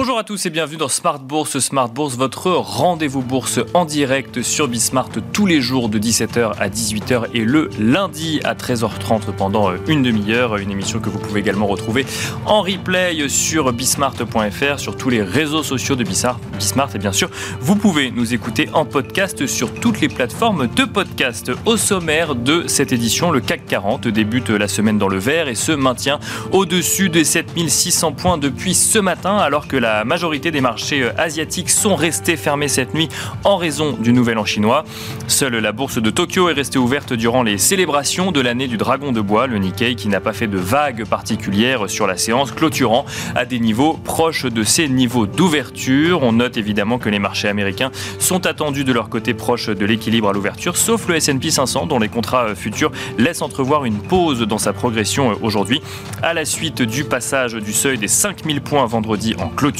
Bonjour 0.00 0.16
à 0.16 0.22
tous 0.22 0.46
et 0.46 0.50
bienvenue 0.50 0.76
dans 0.76 0.88
Smart 0.88 1.18
Bourse. 1.18 1.58
Smart 1.58 1.88
Bourse, 1.88 2.16
votre 2.16 2.52
rendez-vous 2.52 3.20
bourse 3.20 3.58
en 3.74 3.84
direct 3.84 4.42
sur 4.42 4.68
Bismart 4.68 5.08
tous 5.32 5.44
les 5.44 5.60
jours 5.60 5.88
de 5.88 5.98
17h 5.98 6.52
à 6.56 6.68
18h 6.68 7.24
et 7.34 7.44
le 7.44 7.68
lundi 7.80 8.38
à 8.44 8.54
13h30 8.54 9.32
pendant 9.36 9.72
une 9.88 10.04
demi-heure. 10.04 10.56
Une 10.58 10.70
émission 10.70 11.00
que 11.00 11.08
vous 11.08 11.18
pouvez 11.18 11.40
également 11.40 11.66
retrouver 11.66 12.06
en 12.46 12.62
replay 12.62 13.28
sur 13.28 13.72
bismart.fr, 13.72 14.78
sur 14.78 14.96
tous 14.96 15.10
les 15.10 15.20
réseaux 15.20 15.64
sociaux 15.64 15.96
de 15.96 16.04
Bismart. 16.04 16.38
Bismart 16.56 16.94
et 16.94 16.98
bien 16.98 17.10
sûr, 17.10 17.28
vous 17.58 17.74
pouvez 17.74 18.12
nous 18.12 18.32
écouter 18.32 18.68
en 18.74 18.84
podcast 18.84 19.48
sur 19.48 19.74
toutes 19.74 20.00
les 20.00 20.08
plateformes 20.08 20.68
de 20.68 20.84
podcast. 20.84 21.50
Au 21.66 21.76
sommaire 21.76 22.36
de 22.36 22.68
cette 22.68 22.92
édition, 22.92 23.32
le 23.32 23.40
CAC 23.40 23.66
40 23.66 24.06
débute 24.06 24.50
la 24.50 24.68
semaine 24.68 24.96
dans 24.98 25.08
le 25.08 25.18
vert 25.18 25.48
et 25.48 25.56
se 25.56 25.72
maintient 25.72 26.20
au-dessus 26.52 27.08
des 27.08 27.24
7600 27.24 28.12
points 28.12 28.38
depuis 28.38 28.74
ce 28.74 29.00
matin 29.00 29.38
alors 29.38 29.66
que 29.66 29.76
la 29.76 29.87
majorité 30.04 30.50
des 30.50 30.60
marchés 30.60 31.02
euh, 31.02 31.12
asiatiques 31.16 31.70
sont 31.70 31.96
restés 31.96 32.36
fermés 32.36 32.68
cette 32.68 32.94
nuit 32.94 33.08
en 33.44 33.56
raison 33.56 33.92
du 33.92 34.12
nouvel 34.12 34.38
an 34.38 34.44
chinois. 34.44 34.84
Seule 35.26 35.56
la 35.56 35.72
bourse 35.72 36.00
de 36.00 36.10
Tokyo 36.10 36.48
est 36.48 36.52
restée 36.52 36.78
ouverte 36.78 37.12
durant 37.12 37.42
les 37.42 37.58
célébrations 37.58 38.32
de 38.32 38.40
l'année 38.40 38.68
du 38.68 38.76
dragon 38.76 39.12
de 39.12 39.20
bois, 39.20 39.46
le 39.46 39.58
Nikkei 39.58 39.96
qui 39.96 40.08
n'a 40.08 40.20
pas 40.20 40.32
fait 40.32 40.46
de 40.46 40.58
vagues 40.58 41.04
particulières 41.04 41.88
sur 41.88 42.06
la 42.06 42.16
séance, 42.16 42.52
clôturant 42.52 43.04
à 43.34 43.44
des 43.44 43.60
niveaux 43.60 43.94
proches 43.94 44.46
de 44.46 44.62
ses 44.62 44.88
niveaux 44.88 45.26
d'ouverture. 45.26 46.22
On 46.22 46.32
note 46.32 46.56
évidemment 46.56 46.98
que 46.98 47.08
les 47.08 47.18
marchés 47.18 47.48
américains 47.48 47.90
sont 48.18 48.46
attendus 48.46 48.84
de 48.84 48.92
leur 48.92 49.08
côté 49.08 49.34
proche 49.34 49.68
de 49.68 49.86
l'équilibre 49.86 50.28
à 50.28 50.32
l'ouverture, 50.32 50.76
sauf 50.76 51.08
le 51.08 51.16
S&P 51.16 51.50
500 51.50 51.86
dont 51.86 51.98
les 51.98 52.08
contrats 52.08 52.48
euh, 52.48 52.54
futurs 52.54 52.92
laissent 53.16 53.42
entrevoir 53.42 53.84
une 53.84 53.98
pause 53.98 54.40
dans 54.40 54.58
sa 54.58 54.72
progression 54.72 55.30
euh, 55.30 55.34
aujourd'hui, 55.42 55.80
à 56.22 56.34
la 56.34 56.44
suite 56.44 56.82
du 56.82 57.04
passage 57.04 57.54
du 57.54 57.72
seuil 57.72 57.98
des 57.98 58.08
5000 58.08 58.60
points 58.60 58.86
vendredi 58.86 59.34
en 59.38 59.48
clôture 59.48 59.77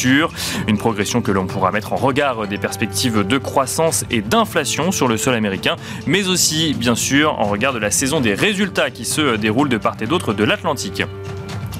une 0.66 0.78
progression 0.78 1.22
que 1.22 1.32
l'on 1.32 1.46
pourra 1.46 1.72
mettre 1.72 1.92
en 1.92 1.96
regard 1.96 2.46
des 2.46 2.58
perspectives 2.58 3.26
de 3.26 3.38
croissance 3.38 4.04
et 4.10 4.20
d'inflation 4.20 4.92
sur 4.92 5.08
le 5.08 5.16
sol 5.16 5.34
américain, 5.34 5.76
mais 6.06 6.28
aussi 6.28 6.74
bien 6.74 6.94
sûr 6.94 7.38
en 7.38 7.44
regard 7.44 7.72
de 7.72 7.78
la 7.78 7.90
saison 7.90 8.20
des 8.20 8.34
résultats 8.34 8.90
qui 8.90 9.04
se 9.04 9.36
déroulent 9.36 9.68
de 9.68 9.78
part 9.78 9.96
et 10.00 10.06
d'autre 10.06 10.34
de 10.34 10.44
l'Atlantique 10.44 11.02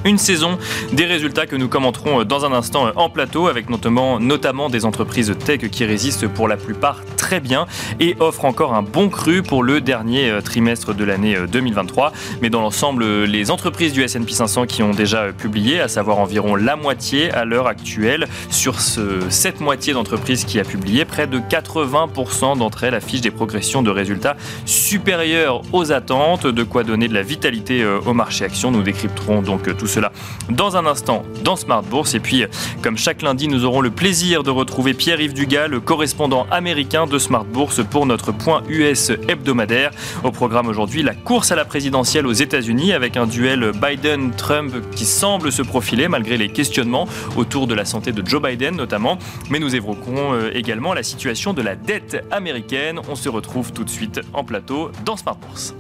une 0.05 0.19
saison. 0.19 0.59
Des 0.93 1.05
résultats 1.05 1.47
que 1.47 1.57
nous 1.57 1.69
commenterons 1.69 2.25
dans 2.25 2.45
un 2.45 2.53
instant 2.53 2.91
en 2.97 3.11
plateau 3.11 3.49
avec 3.49 3.71
notamment, 3.71 4.21
notamment 4.21 4.69
des 4.69 4.85
entreprises 4.85 5.35
tech 5.45 5.61
qui 5.71 5.85
résistent 5.85 6.29
pour 6.29 6.49
la 6.49 6.57
plupart 6.57 7.03
très 7.17 7.41
bien 7.41 7.67
et 8.01 8.17
offrent 8.21 8.45
encore 8.45 8.75
un 8.75 8.83
bon 8.83 9.09
cru 9.09 9.43
pour 9.43 9.63
le 9.63 9.81
dernier 9.81 10.31
euh, 10.31 10.41
trimestre 10.41 10.95
de 10.95 11.05
l'année 11.05 11.37
2023. 11.51 12.07
Euh, 12.07 12.11
Mais 12.41 12.51
dans 12.51 12.61
l'ensemble, 12.61 13.25
les 13.25 13.51
entreprises 13.51 13.93
du 13.93 14.03
S&P 14.03 14.33
500 14.33 14.67
qui 14.67 14.83
ont 14.83 14.93
déjà 14.93 15.33
publié, 15.33 15.81
à 15.81 15.89
savoir 15.89 16.19
environ 16.19 16.55
la 16.57 16.77
moitié 16.77 17.31
à 17.33 17.45
l'heure 17.45 17.67
actuelle, 17.67 18.29
sur 18.51 18.81
ce, 18.81 19.21
cette 19.29 19.61
moitié 19.61 19.93
d'entreprises 19.93 20.45
qui 20.45 20.61
a 20.61 20.65
publié, 20.65 21.05
près 21.05 21.27
de 21.27 21.39
80% 21.39 22.59
d'entre 22.59 22.85
elles 22.85 22.95
affichent 22.95 23.21
des 23.21 23.31
progressions 23.31 23.83
de 23.83 23.91
résultats 23.91 24.37
supérieures 24.65 25.63
aux 25.73 25.93
attentes, 25.93 26.47
de 26.47 26.63
quoi 26.63 26.85
donner 26.85 27.09
de 27.09 27.15
la 27.15 27.23
vitalité 27.23 27.83
euh, 27.83 27.99
au 28.07 28.15
marché 28.15 28.45
action. 28.45 28.71
Nous 28.71 28.83
décrypterons 28.83 29.43
donc 29.43 29.77
tout 29.77 29.88
cela 29.89 30.13
dans 30.51 30.77
un 30.77 30.87
instant 30.87 31.25
dans 31.45 31.57
Smart 31.57 31.83
Bourse. 31.83 32.15
Et 32.15 32.21
puis, 32.21 32.45
comme 32.83 32.97
chaque 32.97 33.23
lundi, 33.23 33.49
nous 33.49 33.65
aurons 33.65 33.81
le 33.81 33.91
plaisir 33.91 34.43
de 34.43 34.51
retrouver 34.51 34.95
Pierre-Yves 34.95 35.35
Dugas, 35.35 35.69
le 35.69 35.81
correspondant 35.81 36.47
américain 36.51 37.07
de 37.07 37.19
Smart 37.19 37.45
Bourse 37.45 37.81
pour 37.85 38.07
notre 38.07 38.33
point 38.33 38.63
US 38.69 39.11
hebdomadaire. 39.29 39.91
Au 40.25 40.31
programme 40.31 40.69
aujourd'hui, 40.69 41.03
la 41.03 41.15
course 41.15 41.53
à 41.53 41.57
la 41.57 41.65
présidentielle 41.65 42.27
aux 42.27 42.33
États-Unis 42.33 42.93
avec 42.93 43.17
un 43.17 43.27
duel 43.27 43.73
Biden-Trump 43.73 44.73
qui 44.95 45.05
semble 45.05 45.53
se 45.53 45.63
profiler 45.63 46.09
malgré 46.09 46.37
les 46.37 46.49
questionnements 46.49 47.07
autour 47.37 47.67
de 47.67 47.75
la 47.75 47.85
santé 47.85 48.13
de 48.13 48.27
Joe 48.27 48.43
Biden 48.43 48.77
notamment. 48.77 49.19
Mais 49.51 49.59
nous 49.59 49.75
évoquerons 49.75 50.35
euh, 50.35 50.51
également 50.55 50.95
la 50.95 51.03
situation 51.03 51.53
de 51.53 51.63
la 51.63 51.77
dette 51.77 52.25
américaine. 52.31 53.01
On 53.09 53.15
se 53.15 53.29
retrouve 53.29 53.73
tout 53.73 53.85
de 53.85 53.91
suite 53.91 54.21
en 54.33 54.45
plateau 54.45 54.91
dans 55.05 55.17
Smart 55.17 55.37
Bourse. 55.37 55.75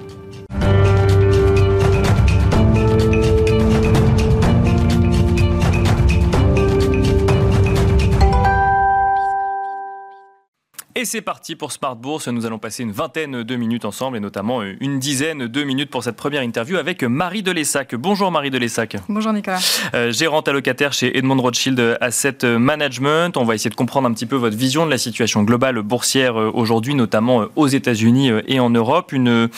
Et 10.98 11.04
c'est 11.04 11.20
parti 11.20 11.54
pour 11.54 11.70
Smart 11.70 11.94
Bourse. 11.94 12.26
Nous 12.26 12.44
allons 12.44 12.58
passer 12.58 12.82
une 12.82 12.90
vingtaine 12.90 13.44
de 13.44 13.54
minutes 13.54 13.84
ensemble 13.84 14.16
et 14.16 14.20
notamment 14.20 14.62
une 14.80 14.98
dizaine 14.98 15.46
de 15.46 15.62
minutes 15.62 15.90
pour 15.90 16.02
cette 16.02 16.16
première 16.16 16.42
interview 16.42 16.76
avec 16.76 17.04
Marie 17.04 17.44
Delessac. 17.44 17.94
Bonjour 17.94 18.32
Marie 18.32 18.50
Delessac. 18.50 18.96
Bonjour 19.08 19.32
Nicolas. 19.32 19.60
Euh, 19.94 20.10
gérante 20.10 20.48
allocataire 20.48 20.92
chez 20.92 21.16
Edmond 21.16 21.40
Rothschild 21.40 21.96
Asset 22.00 22.38
Management. 22.42 23.36
On 23.36 23.44
va 23.44 23.54
essayer 23.54 23.70
de 23.70 23.76
comprendre 23.76 24.08
un 24.08 24.12
petit 24.12 24.26
peu 24.26 24.34
votre 24.34 24.56
vision 24.56 24.86
de 24.86 24.90
la 24.90 24.98
situation 24.98 25.44
globale 25.44 25.80
boursière 25.82 26.36
euh, 26.36 26.50
aujourd'hui, 26.52 26.96
notamment 26.96 27.42
euh, 27.42 27.46
aux 27.54 27.68
États-Unis 27.68 28.32
et 28.48 28.58
en 28.58 28.70
Europe. 28.70 29.12
Une 29.12 29.48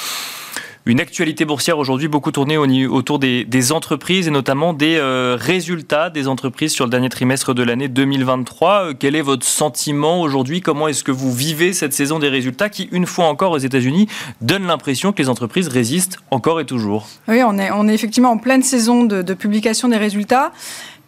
une 0.87 1.01
actualité 1.01 1.45
boursière 1.45 1.79
aujourd'hui 1.79 2.09
beaucoup 2.09 2.33
tournée 2.33 2.57
autour 2.57 3.19
des, 3.19 3.73
entreprises 3.73 4.27
et 4.29 4.31
notamment 4.31 4.73
des 4.73 4.97
euh, 4.97 5.37
résultats 5.39 6.09
des 6.09 6.27
entreprises 6.27 6.73
sur 6.73 6.87
le 6.87 6.91
dernier 6.91 7.11
trimestre 7.11 7.55
de 7.55 7.63
l'année 7.63 7.89
2023. 7.89 8.71
Euh, 8.71 8.95
quel 8.99 9.15
est 9.15 9.21
votre 9.21 9.45
sentiment 9.45 10.23
aujourd'hui? 10.23 10.63
Comment 10.63 10.89
est-ce 10.89 11.05
que 11.05 11.13
vous 11.13 11.33
vivez 11.33 11.75
cette 11.75 11.93
saison 11.93 12.19
des 12.19 12.29
résultats 12.29 12.71
qui, 12.71 12.89
une 12.93 13.07
fois 13.07 13.27
encore 13.27 13.53
aux 13.53 13.59
États-Unis, 13.59 14.09
donne 14.41 14.67
l'impression 14.67 15.13
que 15.13 15.21
les 15.21 15.29
entreprises 15.29 15.69
résistent 15.69 16.19
encore 16.31 16.61
et 16.61 16.65
toujours? 16.65 17.07
Oui, 17.29 17.43
on 17.45 17.59
est, 17.59 17.71
on 17.71 17.87
est 17.87 17.95
effectivement 17.95 18.31
en 18.31 18.39
pleine 18.39 18.63
saison 18.63 19.05
de, 19.05 19.35
publication 19.35 19.89
des 19.89 19.99
résultats. 19.99 20.51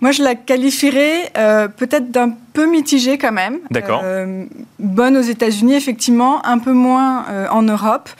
Moi, 0.00 0.10
je 0.10 0.22
la 0.22 0.34
qualifierais 0.34 1.32
euh, 1.38 1.68
peut-être 1.68 2.10
d'un 2.10 2.34
peu 2.52 2.70
mitigée 2.70 3.18
quand 3.18 3.32
même. 3.32 3.60
D'accord. 3.70 4.02
bonne 4.78 5.16
aux 5.16 5.22
États-Unis, 5.22 5.74
effectivement, 5.74 6.44
un 6.44 6.58
peu 6.58 6.72
moins 6.72 7.24
en 7.50 7.62
Europe. 7.62 8.10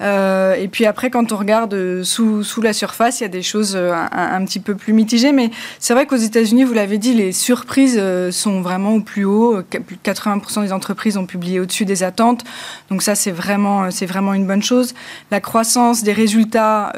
Euh, 0.00 0.54
et 0.54 0.68
puis 0.68 0.86
après, 0.86 1.10
quand 1.10 1.32
on 1.32 1.36
regarde 1.36 2.02
sous, 2.02 2.42
sous 2.42 2.60
la 2.60 2.72
surface, 2.72 3.20
il 3.20 3.24
y 3.24 3.26
a 3.26 3.28
des 3.28 3.42
choses 3.42 3.74
euh, 3.76 3.94
un, 4.12 4.44
petit 4.44 4.60
peu 4.60 4.74
plus 4.74 4.92
mitigées. 4.92 5.32
Mais 5.32 5.50
c'est 5.78 5.94
vrai 5.94 6.06
qu'aux 6.06 6.16
États-Unis, 6.16 6.64
vous 6.64 6.74
l'avez 6.74 6.98
dit, 6.98 7.14
les 7.14 7.32
surprises 7.32 7.96
euh, 7.98 8.30
sont 8.30 8.60
vraiment 8.60 8.94
au 8.94 9.00
plus 9.00 9.24
haut. 9.24 9.60
80% 9.60 10.62
des 10.62 10.72
entreprises 10.72 11.16
ont 11.16 11.26
publié 11.26 11.60
au-dessus 11.60 11.84
des 11.84 12.02
attentes. 12.02 12.44
Donc 12.90 13.02
ça, 13.02 13.14
c'est 13.14 13.30
vraiment, 13.30 13.90
c'est 13.90 14.06
vraiment 14.06 14.34
une 14.34 14.46
bonne 14.46 14.62
chose. 14.62 14.94
La 15.30 15.40
croissance 15.40 16.02
des 16.02 16.12
résultats 16.12 16.92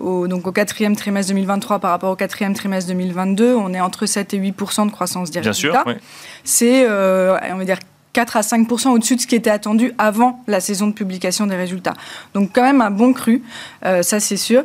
au, 0.00 0.26
donc 0.28 0.46
au 0.46 0.52
quatrième 0.52 0.96
trimestre 0.96 1.32
2023 1.32 1.78
par 1.78 1.90
rapport 1.90 2.10
au 2.10 2.16
quatrième 2.16 2.54
trimestre 2.54 2.88
2022, 2.88 3.54
on 3.54 3.72
est 3.72 3.80
entre 3.80 4.06
7 4.06 4.34
et 4.34 4.38
8% 4.38 4.86
de 4.86 4.92
croissance 4.92 5.30
des 5.30 5.40
Bien 5.40 5.50
résultats. 5.50 5.84
Sûr, 5.84 5.96
C'est, 6.44 6.86
on 6.86 7.56
va 7.56 7.64
dire, 7.64 7.78
4 8.12 8.36
à 8.36 8.42
5 8.42 8.70
au-dessus 8.86 9.16
de 9.16 9.20
ce 9.20 9.26
qui 9.26 9.34
était 9.34 9.50
attendu 9.50 9.92
avant 9.98 10.42
la 10.46 10.60
saison 10.60 10.86
de 10.86 10.92
publication 10.92 11.46
des 11.46 11.56
résultats. 11.56 11.94
Donc 12.34 12.50
quand 12.54 12.62
même 12.62 12.80
un 12.80 12.90
bon 12.90 13.12
cru, 13.12 13.42
euh, 13.84 14.02
ça 14.02 14.20
c'est 14.20 14.36
sûr. 14.36 14.64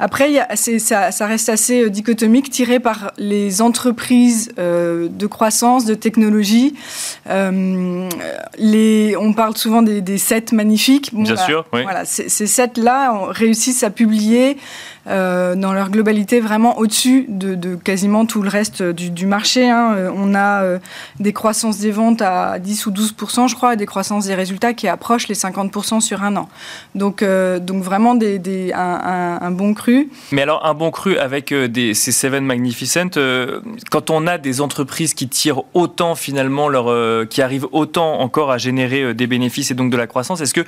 Après, 0.00 0.30
y 0.30 0.38
a, 0.38 0.54
ça, 0.54 1.10
ça, 1.10 1.26
reste 1.26 1.48
assez 1.48 1.82
euh, 1.82 1.90
dichotomique, 1.90 2.50
tiré 2.50 2.78
par 2.78 3.12
les 3.18 3.60
entreprises 3.60 4.52
euh, 4.58 5.08
de 5.10 5.26
croissance, 5.26 5.84
de 5.84 5.94
technologie. 5.94 6.74
Euh, 7.28 8.08
les, 8.58 9.16
on 9.16 9.32
parle 9.32 9.56
souvent 9.56 9.82
des, 9.82 10.00
des 10.00 10.18
sets 10.18 10.52
magnifiques. 10.52 11.12
Bien 11.12 11.36
sûr, 11.36 11.64
oui. 11.72 11.82
Voilà, 11.82 12.04
ces 12.04 12.28
sets-là 12.28 13.26
réussissent 13.30 13.82
à 13.82 13.90
publier 13.90 14.56
euh, 15.06 15.54
dans 15.54 15.72
leur 15.72 15.90
globalité 15.90 16.40
vraiment 16.40 16.78
au-dessus 16.78 17.24
de, 17.28 17.76
quasiment 17.76 18.26
tout 18.26 18.42
le 18.42 18.48
reste 18.48 18.82
du, 18.82 19.26
marché. 19.26 19.68
Hein. 19.68 19.94
Euh, 19.96 20.10
on 20.14 20.34
a 20.34 20.62
euh, 20.62 20.78
des 21.18 21.32
croissances 21.32 21.78
des 21.78 21.90
ventes 21.90 22.20
à 22.20 22.58
10 22.58 22.86
ou 22.86 22.90
12% 22.90 23.48
je 23.48 23.54
crois, 23.54 23.74
et 23.74 23.76
des 23.76 23.86
croissances 23.86 24.26
des 24.26 24.34
résultats 24.34 24.74
qui 24.74 24.88
approchent 24.88 25.28
les 25.28 25.34
50% 25.34 26.00
sur 26.00 26.22
un 26.22 26.36
an. 26.36 26.48
Donc, 26.94 27.24
donc 27.24 27.82
vraiment 27.82 28.14
des, 28.14 28.72
un, 28.74 29.50
bon 29.50 29.74
cru 29.74 30.08
mais 30.32 30.42
alors, 30.42 30.64
un 30.64 30.74
bon 30.74 30.90
cru 30.90 31.16
avec 31.16 31.54
ces 31.94 32.12
Seven 32.12 32.44
Magnificent, 32.44 33.18
quand 33.90 34.10
on 34.10 34.26
a 34.26 34.38
des 34.38 34.60
entreprises 34.60 35.14
qui 35.14 35.28
tirent 35.28 35.62
autant 35.74 36.14
finalement, 36.14 36.68
leur, 36.68 37.28
qui 37.28 37.42
arrivent 37.42 37.66
autant 37.72 38.20
encore 38.20 38.50
à 38.50 38.58
générer 38.58 39.14
des 39.14 39.26
bénéfices 39.26 39.70
et 39.70 39.74
donc 39.74 39.90
de 39.90 39.96
la 39.96 40.06
croissance, 40.06 40.40
est-ce 40.40 40.54
que, 40.54 40.64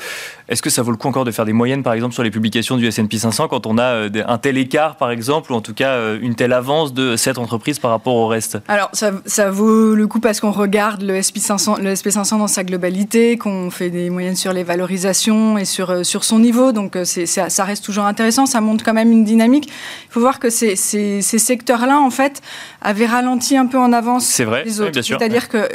est 0.48 0.60
que 0.60 0.70
ça 0.70 0.82
vaut 0.82 0.90
le 0.90 0.96
coup 0.96 1.08
encore 1.08 1.24
de 1.24 1.30
faire 1.30 1.44
des 1.44 1.52
moyennes, 1.52 1.82
par 1.82 1.92
exemple, 1.92 2.14
sur 2.14 2.22
les 2.22 2.30
publications 2.30 2.76
du 2.76 2.86
S&P 2.86 3.18
500 3.18 3.48
quand 3.48 3.66
on 3.66 3.78
a 3.78 4.08
un 4.29 4.29
tel 4.38 4.58
écart, 4.58 4.96
par 4.96 5.10
exemple, 5.10 5.52
ou 5.52 5.56
en 5.56 5.60
tout 5.60 5.74
cas 5.74 6.14
une 6.20 6.34
telle 6.34 6.52
avance 6.52 6.94
de 6.94 7.16
cette 7.16 7.38
entreprise 7.38 7.78
par 7.78 7.90
rapport 7.90 8.14
au 8.14 8.26
reste 8.26 8.58
Alors, 8.68 8.90
ça, 8.92 9.12
ça 9.26 9.50
vaut 9.50 9.94
le 9.94 10.06
coup 10.06 10.20
parce 10.20 10.40
qu'on 10.40 10.50
regarde 10.50 11.02
le 11.02 11.16
S&P 11.16 11.40
500, 11.40 11.76
le 11.80 11.94
SP 11.96 12.10
500 12.10 12.38
dans 12.38 12.46
sa 12.46 12.64
globalité, 12.64 13.38
qu'on 13.38 13.70
fait 13.70 13.90
des 13.90 14.10
moyennes 14.10 14.36
sur 14.36 14.52
les 14.52 14.62
valorisations 14.62 15.58
et 15.58 15.64
sur, 15.64 16.04
sur 16.04 16.24
son 16.24 16.38
niveau, 16.38 16.72
donc 16.72 16.96
c'est, 17.04 17.26
ça, 17.26 17.50
ça 17.50 17.64
reste 17.64 17.84
toujours 17.84 18.04
intéressant, 18.04 18.46
ça 18.46 18.60
montre 18.60 18.84
quand 18.84 18.94
même 18.94 19.12
une 19.12 19.24
dynamique. 19.24 19.68
Il 19.68 20.12
faut 20.12 20.20
voir 20.20 20.38
que 20.38 20.50
ces, 20.50 20.76
ces, 20.76 21.20
secteurs-là, 21.22 21.98
en 21.98 22.10
fait, 22.10 22.40
avaient 22.82 23.06
ralenti 23.06 23.56
un 23.56 23.66
peu 23.66 23.78
en 23.78 23.92
avance 23.92 24.40
vrai, 24.40 24.64
les 24.64 24.80
autres. 24.80 24.92
bien 24.92 25.02
sûr. 25.02 25.18
C'est-à-dire 25.18 25.48
que 25.48 25.68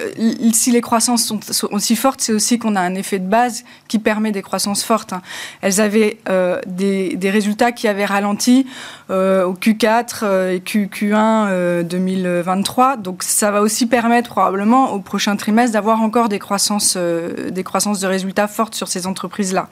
si 0.54 0.72
les 0.72 0.82
croissances 0.82 1.26
sont, 1.26 1.40
aussi 1.72 1.96
fortes, 1.96 2.22
c'est 2.22 2.34
aussi 2.34 2.60
qu'on 2.60 2.76
a 2.76 2.82
un 2.82 2.96
effet 2.96 3.20
de 3.20 3.28
base 3.28 3.64
qui 3.88 4.00
permet 4.00 4.32
des 4.32 4.42
croissances 4.42 4.84
fortes. 4.84 5.14
Hein. 5.14 5.22
Elles 5.62 5.82
avaient 5.82 6.20
des, 6.68 7.16
des, 7.16 7.30
résultats 7.30 7.72
qui 7.72 7.88
avaient 7.88 8.06
ralenti 8.06 8.35
au 9.10 9.54
Q4 9.54 10.52
et 10.52 10.60
Q, 10.62 10.90
Q1 10.94 11.84
2023. 11.84 12.98
Donc 12.98 13.24
ça 13.24 13.52
va 13.52 13.62
aussi 13.62 13.86
permettre 13.86 14.30
probablement 14.30 14.92
au 14.94 15.00
prochain 15.00 15.36
trimestre 15.36 15.74
d'avoir 15.74 16.02
encore 16.02 16.30
des 16.30 16.40
croissances, 16.40 16.98
des 16.98 17.64
croissances 17.64 18.00
de 18.00 18.08
résultats 18.08 18.48
fortes 18.48 18.76
sur 18.76 18.88
ces 18.88 19.08
entreprises-là. 19.08 19.68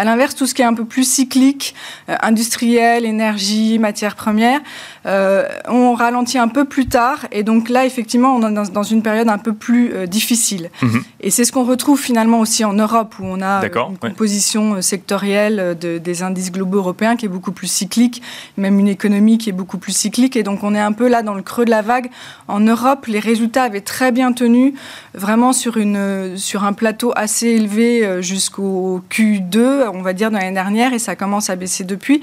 À 0.00 0.04
l'inverse, 0.04 0.34
tout 0.34 0.46
ce 0.46 0.54
qui 0.54 0.62
est 0.62 0.64
un 0.64 0.72
peu 0.72 0.86
plus 0.86 1.04
cyclique, 1.04 1.74
euh, 2.08 2.16
industriel, 2.22 3.04
énergie, 3.04 3.78
matières 3.78 4.16
premières, 4.16 4.60
euh, 5.04 5.46
on 5.68 5.92
ralentit 5.92 6.38
un 6.38 6.48
peu 6.48 6.64
plus 6.64 6.86
tard. 6.86 7.26
Et 7.32 7.42
donc 7.42 7.68
là, 7.68 7.84
effectivement, 7.84 8.34
on 8.34 8.48
est 8.48 8.70
dans, 8.70 8.82
une 8.82 9.02
période 9.02 9.28
un 9.28 9.36
peu 9.36 9.52
plus 9.52 9.92
euh, 9.92 10.06
difficile. 10.06 10.70
Mhm. 10.80 11.02
Et 11.20 11.30
c'est 11.30 11.44
ce 11.44 11.52
qu'on 11.52 11.64
retrouve 11.64 12.00
finalement 12.00 12.40
aussi 12.40 12.64
en 12.64 12.72
Europe, 12.72 13.16
où 13.20 13.26
on 13.26 13.42
a 13.42 13.62
une 13.62 13.98
composition 13.98 14.80
sectorielle 14.80 15.76
des 15.78 16.22
indices 16.22 16.50
globaux 16.50 16.78
européens 16.78 17.16
qui 17.16 17.26
est 17.26 17.28
beaucoup 17.28 17.52
plus 17.52 17.70
cyclique, 17.70 18.22
même 18.56 18.78
une 18.78 18.88
économie 18.88 19.36
qui 19.36 19.50
est 19.50 19.52
beaucoup 19.52 19.76
plus 19.76 19.92
cyclique. 19.92 20.34
Et 20.34 20.42
donc 20.42 20.64
on 20.64 20.74
est 20.74 20.80
un 20.80 20.92
peu 20.92 21.08
là 21.08 21.20
dans 21.20 21.34
le 21.34 21.42
creux 21.42 21.66
de 21.66 21.70
la 21.70 21.82
vague. 21.82 22.08
En 22.48 22.60
Europe, 22.60 23.04
les 23.04 23.20
résultats 23.20 23.64
avaient 23.64 23.82
très 23.82 24.12
bien 24.12 24.32
tenu, 24.32 24.72
vraiment 25.14 25.52
sur, 25.52 25.76
une, 25.76 26.36
sur 26.36 26.64
un 26.64 26.72
plateau 26.72 27.12
assez 27.16 27.48
élevé 27.48 28.22
jusqu'au 28.22 29.02
Q2 29.10 29.88
on 29.92 30.02
va 30.02 30.12
dire, 30.12 30.30
dans 30.30 30.38
l'année 30.38 30.54
dernière, 30.54 30.92
et 30.92 30.98
ça 30.98 31.16
commence 31.16 31.50
à 31.50 31.56
baisser 31.56 31.84
depuis. 31.84 32.22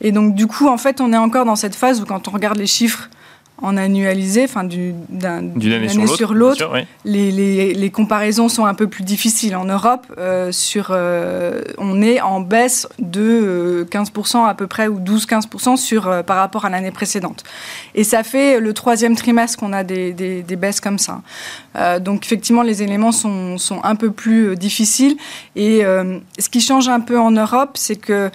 Et 0.00 0.12
donc, 0.12 0.34
du 0.34 0.46
coup, 0.46 0.68
en 0.68 0.78
fait, 0.78 1.00
on 1.00 1.12
est 1.12 1.18
encore 1.18 1.44
dans 1.44 1.56
cette 1.56 1.74
phase 1.74 2.00
où, 2.00 2.06
quand 2.06 2.28
on 2.28 2.30
regarde 2.30 2.58
les 2.58 2.66
chiffres 2.66 3.08
en 3.62 3.76
annualisé, 3.76 4.44
enfin 4.44 4.64
d'une 4.64 5.24
année, 5.24 6.06
sur 6.06 6.34
l'autre, 6.34 6.70
les, 7.04 7.90
comparaisons 7.92 8.48
sont 8.48 8.64
un 8.64 8.74
peu 8.74 8.86
plus 8.86 9.04
difficiles. 9.04 9.56
En 9.56 9.64
Europe, 9.64 10.06
euh, 10.18 10.52
sur, 10.52 10.88
euh, 10.90 11.62
on 11.78 12.00
est 12.00 12.20
en 12.20 12.40
baisse 12.40 12.88
de 12.98 13.86
15% 13.90 14.36
euh, 14.36 14.44
à 14.46 14.54
peu 14.54 14.66
près, 14.66 14.88
ou 14.88 14.98
12-15% 14.98 15.76
sur, 15.76 16.24
par 16.24 16.36
rapport 16.36 16.64
à 16.64 16.70
l'année 16.70 16.90
précédente. 16.90 17.44
Et 17.94 18.04
ça 18.04 18.22
fait 18.22 18.60
le 18.60 18.72
troisième 18.72 19.16
trimestre 19.16 19.58
qu'on 19.58 19.72
a 19.72 19.84
des, 19.84 20.12
des, 20.12 20.56
baisses 20.56 20.80
comme 20.80 20.98
ça. 20.98 21.22
donc 22.00 22.24
effectivement, 22.24 22.62
les 22.62 22.82
éléments 22.82 23.12
sont, 23.12 23.58
sont 23.58 23.80
un 23.84 23.94
peu 23.94 24.10
plus 24.10 24.56
difficiles. 24.56 25.16
Et 25.56 25.82
ce 25.82 26.48
qui 26.48 26.60
change 26.60 26.88
un 26.88 27.00
peu 27.00 27.18
en 27.18 27.30
Europe, 27.30 27.72
c'est 27.74 27.96
que 27.96 28.30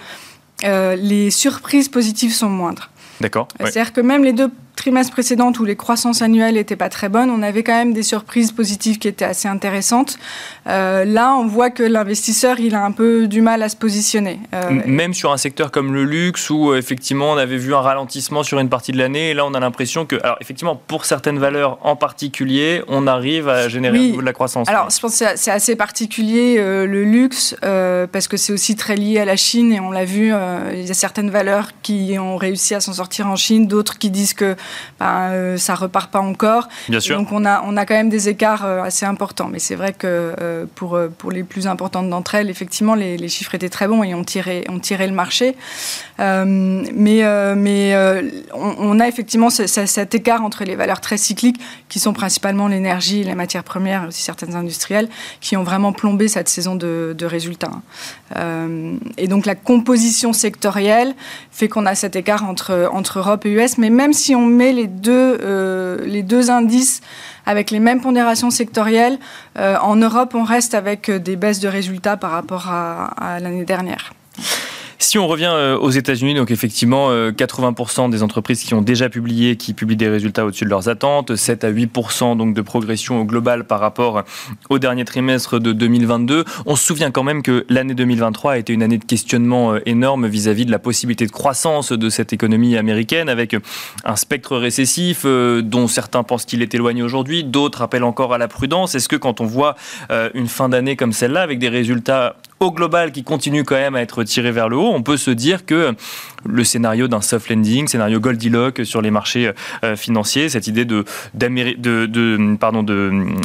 les 0.63 1.31
surprises 1.31 1.89
positives 1.89 2.33
sont 2.33 2.50
moindres. 2.50 2.89
D'accord. 3.21 3.48
C'est-à-dire 3.60 3.94
que 3.94 4.01
même 4.01 4.24
les 4.24 4.33
deux 4.33 4.51
trimestre 4.75 5.12
précédent 5.12 5.51
où 5.60 5.66
les 5.66 5.75
croissances 5.75 6.22
annuelles 6.22 6.56
n'étaient 6.56 6.75
pas 6.75 6.89
très 6.89 7.10
bonnes, 7.10 7.30
on 7.30 7.42
avait 7.42 7.63
quand 7.63 7.74
même 7.74 7.94
des 7.94 8.04
surprises 8.04 8.51
positives 8.51 8.98
qui 8.98 9.07
étaient 9.07 9.25
assez 9.25 9.48
intéressantes. 9.48 10.18
Euh, 10.68 11.06
là, 11.06 11.36
on 11.36 11.48
voit 11.48 11.69
que 11.69 11.83
l'investisseur, 11.83 12.60
il 12.60 12.75
a 12.75 12.83
un 12.83 12.92
peu 12.92 13.27
du 13.27 13.42
mal 13.42 13.63
à 13.63 13.69
se 13.69 13.75
positionner. 13.75 14.39
Euh, 14.54 14.69
même 14.86 15.13
sur 15.13 15.31
un 15.31 15.38
secteur 15.38 15.72
comme 15.72 15.94
le 15.94 16.04
luxe, 16.04 16.50
où 16.50 16.72
euh, 16.72 16.77
effectivement 16.77 17.31
on 17.31 17.38
avait 17.38 17.57
vu 17.57 17.74
un 17.74 17.81
ralentissement 17.81 18.44
sur 18.44 18.60
une 18.60 18.69
partie 18.69 18.92
de 18.92 18.98
l'année, 18.98 19.31
et 19.31 19.33
là 19.33 19.45
on 19.45 19.54
a 19.54 19.60
l'impression 19.60 20.06
que, 20.06 20.18
alors 20.24 20.38
effectivement, 20.42 20.75
pour 20.75 21.06
certaines 21.06 21.39
valeurs 21.39 21.80
en 21.81 21.95
particulier, 21.95 22.83
on 22.88 23.07
arrive 23.07 23.48
à 23.48 23.69
générer 23.69 24.12
de 24.12 24.21
la 24.21 24.33
croissance. 24.33 24.68
Alors 24.68 24.89
je 24.89 25.00
pense 25.00 25.19
que 25.19 25.25
c'est 25.36 25.51
assez 25.51 25.75
particulier 25.75 26.57
le 26.57 27.04
luxe, 27.04 27.56
parce 27.62 28.28
que 28.28 28.38
c'est 28.38 28.54
aussi 28.54 28.75
très 28.75 28.95
lié 28.95 29.19
à 29.19 29.25
la 29.25 29.36
Chine, 29.36 29.71
et 29.71 29.80
on 29.80 29.92
l'a 29.92 30.06
vu, 30.06 30.33
il 30.74 30.86
y 30.86 30.92
a 30.92 30.94
certaines 30.94 31.30
valeurs 31.30 31.69
qui 31.81 32.18
ont 32.19 32.38
réussi 32.38 32.75
à 32.75 32.80
s'en 32.80 32.94
sortir 32.94 33.28
en 33.28 33.36
Chine, 33.36 33.68
d'autres 33.68 33.98
qui 33.98 34.10
disent 34.10 34.33
que 34.33 34.56
ben, 35.00 35.30
euh, 35.32 35.58
ça 35.58 35.76
repart 35.76 36.12
pas 36.12 36.20
encore. 36.20 36.68
Bien 36.90 37.00
sûr. 37.00 37.18
Donc 37.18 37.32
on 37.32 37.46
a, 37.46 37.64
on 37.66 37.78
a 37.78 37.86
quand 37.86 37.96
même 37.96 38.10
des 38.10 38.30
écarts 38.30 38.66
euh, 38.66 38.84
assez 38.84 39.06
importants. 39.06 39.50
Mais 39.52 39.60
c'est 39.60 39.76
vrai 39.76 39.94
que 39.94 40.34
euh, 40.42 40.66
pour, 40.76 41.00
pour 41.18 41.32
les 41.32 41.44
plus 41.44 41.68
importantes 41.68 42.10
d'entre 42.10 42.36
elles, 42.36 42.50
effectivement, 42.50 42.96
les, 42.96 43.18
les, 43.18 43.28
chiffres 43.28 43.56
étaient 43.56 43.70
très 43.70 43.88
bons 43.88 44.04
et 44.04 44.14
ont 44.14 44.24
tiré, 44.24 44.64
ont 44.70 44.80
tiré 44.80 45.08
le 45.08 45.14
marché. 45.14 45.56
mais 46.20 47.24
mais 47.56 47.96
on, 48.54 49.00
a 49.00 49.08
effectivement 49.08 49.50
cet 49.50 50.16
écart 50.16 50.44
entre 50.44 50.64
les 50.64 50.76
valeurs 50.76 51.02
très 51.02 51.18
cycliques, 51.18 51.60
qui 51.90 52.00
sont 52.00 52.14
principalement 52.14 52.68
l'énergie, 52.68 53.24
les 53.24 53.36
matières 53.36 53.64
premières, 53.64 54.08
aussi 54.08 54.24
certaines 54.24 54.56
industrielles, 54.56 55.10
qui 55.42 55.58
ont 55.58 55.64
vraiment 55.64 55.94
plombé 55.94 56.28
cette 56.28 56.50
saison 56.50 56.76
de, 56.76 57.16
de 57.18 57.26
résultats. 57.26 57.82
et 59.18 59.28
donc 59.28 59.46
la 59.46 59.56
composition 59.56 60.34
sectorielle 60.34 61.16
fait 61.52 61.68
qu'on 61.68 61.86
a 61.86 61.96
cet 61.96 62.16
écart 62.16 62.44
entre, 62.44 62.90
entre 62.92 63.20
Europe 63.20 63.46
et 63.46 63.52
US. 63.52 63.78
Mais 63.78 63.90
même 63.90 64.14
si 64.14 64.36
on 64.36 64.46
met 64.56 64.72
les 64.72 64.88
deux, 64.88 65.38
euh, 65.42 66.06
les 66.06 66.24
deux 66.24 66.50
indices 66.50 67.02
avec 67.46 67.69
les 67.69 67.80
mêmes 67.80 68.02
pondérations 68.02 68.50
sectorielles, 68.50 69.19
euh, 69.60 69.78
en 69.81 69.96
Europe, 69.96 70.34
on 70.34 70.44
reste 70.44 70.74
avec 70.74 71.12
des 71.12 71.36
baisses 71.36 71.60
de 71.60 71.68
résultats 71.68 72.18
par 72.18 72.31
rapport 72.31 72.69
à 72.69 73.40
l'année 73.40 73.66
dernière. 73.66 74.13
Si 74.97 75.19
on 75.19 75.27
revient 75.27 75.51
euh, 75.51 75.77
aux 75.77 75.89
États-Unis, 75.89 76.36
donc 76.36 76.51
effectivement, 76.51 77.12
80% 77.12 78.06
euh, 78.06 78.09
des 78.09 78.24
entreprises 78.24 78.63
qui 78.63 78.74
ont 78.74 78.81
déjà 78.81 79.09
publié, 79.09 79.57
qui 79.57 79.74
publient 79.74 79.97
des 79.97 80.07
résultats 80.07 80.45
au-dessus 80.45 80.65
de 80.65 80.69
leurs 80.69 80.89
attentes, 80.89 81.36
7 81.36 81.63
à 81.63 81.71
8% 81.71 82.38
donc 82.38 82.53
de 82.53 82.62
progression 82.62 83.19
au 83.21 83.25
global 83.25 83.65
par 83.65 83.80
rapport 83.80 84.24
au 84.69 84.80
dernier 84.80 85.03
trimestre 85.03 85.59
de 85.59 85.74
2022. 85.74 86.45
On 86.65 86.75
se 86.75 86.83
souvient 86.83 87.12
quand 87.12 87.24
même 87.24 87.42
que 87.42 87.65
l'année 87.69 87.94
2023 87.94 88.53
a 88.53 88.57
été 88.57 88.74
une 88.74 88.83
année 88.83 88.97
de 88.97 89.06
questionnement 89.06 89.74
euh, 89.74 89.80
énorme 89.86 90.27
vis-à-vis 90.27 90.65
de 90.65 90.71
la 90.71 90.80
possibilité 90.80 91.25
de 91.25 91.31
croissance 91.31 91.92
de 91.92 92.09
cette 92.09 92.31
économie 92.31 92.77
américaine, 92.77 93.27
avec 93.30 93.56
un 94.06 94.15
spectre 94.15 94.57
récessif 94.57 95.25
dont 95.25 95.88
certains 95.88 96.24
pensent 96.24 96.45
qu'il 96.45 96.62
est 96.62 96.74
éloigné 96.74 97.03
aujourd'hui, 97.03 97.44
d'autres 97.44 97.81
appellent 97.81 98.03
encore 98.03 98.33
à 98.33 98.38
la 98.38 98.47
prudence. 98.47 98.95
Est-ce 98.95 99.09
que 99.09 99.15
quand 99.15 99.42
on 99.42 99.45
voit 99.45 99.75
une 100.33 100.47
fin 100.47 100.69
d'année 100.69 100.95
comme 100.95 101.13
celle-là, 101.13 101.42
avec 101.42 101.59
des 101.59 101.69
résultats 101.69 102.36
au 102.60 102.72
global 102.72 103.12
qui 103.12 103.24
continue 103.24 103.63
quand 103.63 103.75
même 103.75 103.96
à 103.96 104.02
être 104.02 104.24
tiré 104.24 104.52
vers 104.52 104.69
le 104.69 104.78
haut, 104.78 104.92
on 104.94 105.04
peut 105.04 105.18
se 105.18 105.31
dire 105.31 105.66
que 105.66 105.94
le 106.46 106.63
scénario 106.63 107.07
d'un 107.07 107.22
soft 107.22 107.50
landing, 107.50 107.88
scénario 107.88 108.19
Goldilocks 108.19 108.86
sur 108.86 109.02
les 109.02 109.12
marchés 109.12 109.52
euh, 109.84 109.96
financiers, 109.96 110.50
cette 110.50 110.68
idée 110.68 110.86
de, 110.86 111.06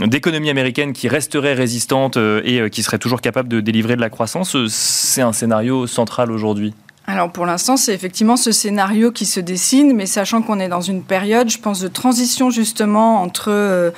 d'économie 0.07 0.51
américaine 0.51 0.93
qui 0.93 1.09
resterait 1.09 1.55
résistante 1.55 2.17
euh, 2.17 2.43
et 2.45 2.61
euh, 2.61 2.69
qui 2.69 2.83
serait 2.83 2.99
toujours 2.99 3.21
capable 3.21 3.49
de 3.49 3.61
délivrer 3.61 3.97
de 3.97 4.01
la 4.01 4.11
croissance, 4.11 4.57
c'est 4.69 5.23
un 5.23 5.33
scénario 5.33 5.87
central 5.87 6.31
aujourd'hui 6.31 6.75
alors 7.07 7.33
pour 7.33 7.47
l'instant, 7.47 7.77
c'est 7.77 7.93
effectivement 7.93 8.37
ce 8.37 8.53
scénario 8.53 9.11
qui 9.11 9.27
se 9.27 9.41
dessine, 9.41 9.95
mais 9.95 10.07
sachant 10.07 10.43
qu'on 10.43 10.61
est 10.61 10.69
dans 10.69 10.81
une 10.81 11.03
période, 11.03 11.51
je 11.51 11.59
pense, 11.59 11.81
de 11.81 11.89
transition 11.89 12.51
justement 12.51 13.21
entre 13.23 13.51
euh, 13.51 13.91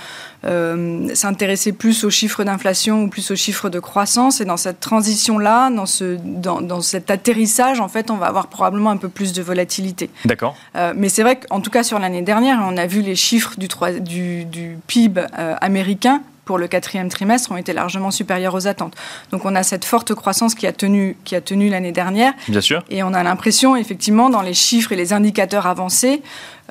euh, 0.44 1.14
s'intéresser 1.14 1.72
plus 1.72 2.04
aux 2.04 2.10
chiffres 2.10 2.42
d'inflation 2.42 3.02
ou 3.02 3.08
plus 3.08 3.30
aux 3.30 3.36
chiffres 3.36 3.68
de 3.68 3.80
croissance. 3.80 4.40
Et 4.40 4.44
dans 4.44 4.56
cette 4.56 4.80
transition-là, 4.80 5.68
dans, 5.70 5.84
ce, 5.84 6.16
dans, 6.22 6.80
cet 6.80 7.10
atterrissage, 7.10 7.80
en 7.80 7.88
fait, 7.88 8.10
on 8.10 8.16
va 8.16 8.26
avoir 8.26 8.46
probablement 8.46 8.90
un 8.90 8.96
peu 8.96 9.08
plus 9.08 9.32
de 9.32 9.42
volatilité. 9.42 10.08
D'accord. 10.24 10.56
Euh, 10.76 10.94
mais 10.96 11.08
c'est 11.08 11.22
vrai 11.22 11.38
qu'en 11.38 11.60
tout 11.60 11.70
cas 11.70 11.82
sur 11.82 11.98
l'année 11.98 12.22
dernière, 12.22 12.60
on 12.66 12.76
a 12.76 12.86
vu 12.86 13.02
les 13.02 13.16
chiffres 13.16 13.54
du, 13.58 13.68
du, 14.00 14.44
du 14.46 14.78
PIB 14.86 15.20
américain 15.60 16.22
pour 16.44 16.58
le 16.58 16.66
quatrième 16.66 17.08
trimestre 17.08 17.52
ont 17.52 17.56
été 17.56 17.72
largement 17.72 18.10
supérieures 18.10 18.54
aux 18.54 18.66
attentes. 18.66 18.94
Donc 19.30 19.44
on 19.44 19.54
a 19.54 19.62
cette 19.62 19.84
forte 19.84 20.14
croissance 20.14 20.54
qui 20.54 20.66
a 20.66 20.72
tenu, 20.72 21.16
qui 21.24 21.36
a 21.36 21.40
tenu 21.40 21.68
l'année 21.68 21.92
dernière. 21.92 22.32
Bien 22.48 22.60
sûr. 22.60 22.82
Et 22.90 23.02
on 23.02 23.14
a 23.14 23.22
l'impression, 23.22 23.76
effectivement, 23.76 24.30
dans 24.30 24.42
les 24.42 24.54
chiffres 24.54 24.92
et 24.92 24.96
les 24.96 25.12
indicateurs 25.12 25.66
avancés, 25.66 26.22